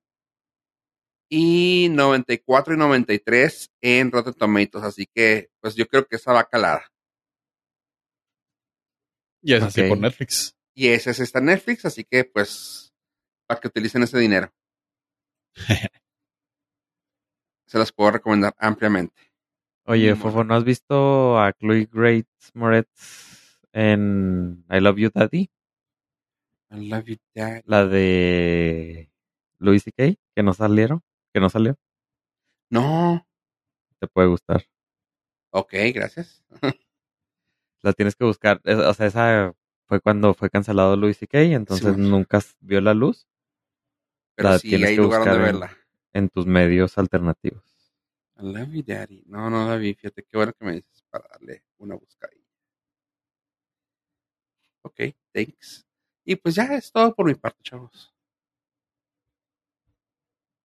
[1.30, 6.42] y 94 y 93 en Rotten Tomatoes, así que pues yo creo que esa va
[6.42, 6.84] a calar.
[9.42, 9.88] Y es así Ok.
[9.90, 10.56] por Netflix.
[10.74, 12.94] Y esa es esta Netflix, así que pues
[13.48, 14.52] para que utilicen ese dinero.
[17.68, 19.16] Se las puedo recomendar ampliamente.
[19.86, 25.50] Oye, Muy Fofo, ¿no has visto a Chloe Grace Moretz en I Love You Daddy?
[26.72, 27.62] I love you, Dad.
[27.66, 29.12] La de
[29.60, 30.16] Louis C.K.
[30.36, 31.02] que no salieron,
[31.36, 31.78] que no salió.
[32.72, 33.28] No,
[34.00, 34.64] Te puede gustar.
[35.52, 36.42] ok, gracias.
[37.84, 38.62] La tienes que buscar.
[38.66, 39.54] O sea, esa
[39.86, 41.40] fue cuando fue cancelado Louis C.K.
[41.42, 43.28] Entonces nunca vio la luz
[44.36, 45.78] Pero La sí tienes hay que lugar donde buscar en- verla.
[46.14, 47.64] en tus medios alternativos.
[48.38, 49.24] I love you, Daddy.
[49.28, 49.94] No, no la vi.
[49.94, 52.48] Fíjate qué bueno que me dices para darle una buscadilla.
[54.84, 55.02] Ok,
[55.34, 55.86] thanks.
[56.24, 58.14] Y pues ya es todo por mi parte, chavos.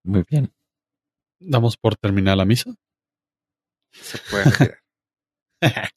[0.04, 0.50] Muy bien.
[1.40, 2.74] Damos por terminar la misa.
[3.92, 4.80] Se puede retirar.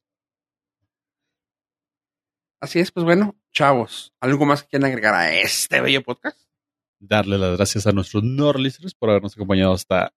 [2.62, 6.40] Así es, pues bueno, chavos, ¿algo más que quieran agregar a este bello podcast?
[7.02, 10.14] Darle las gracias a nuestros no listeners por habernos acompañado hasta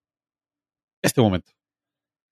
[1.03, 1.51] este momento.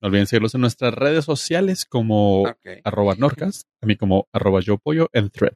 [0.02, 2.66] No olviden seguirlos en nuestras redes sociales como Ok.
[2.86, 5.54] arroba Norcas, a mí como arroba yo pollo en thread.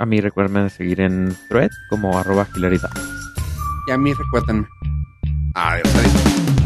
[0.00, 2.90] A mí recuerden seguir en thread como arroba hilaridad.
[3.88, 4.68] Y a mí recuérdenme.
[5.60, 6.57] I think.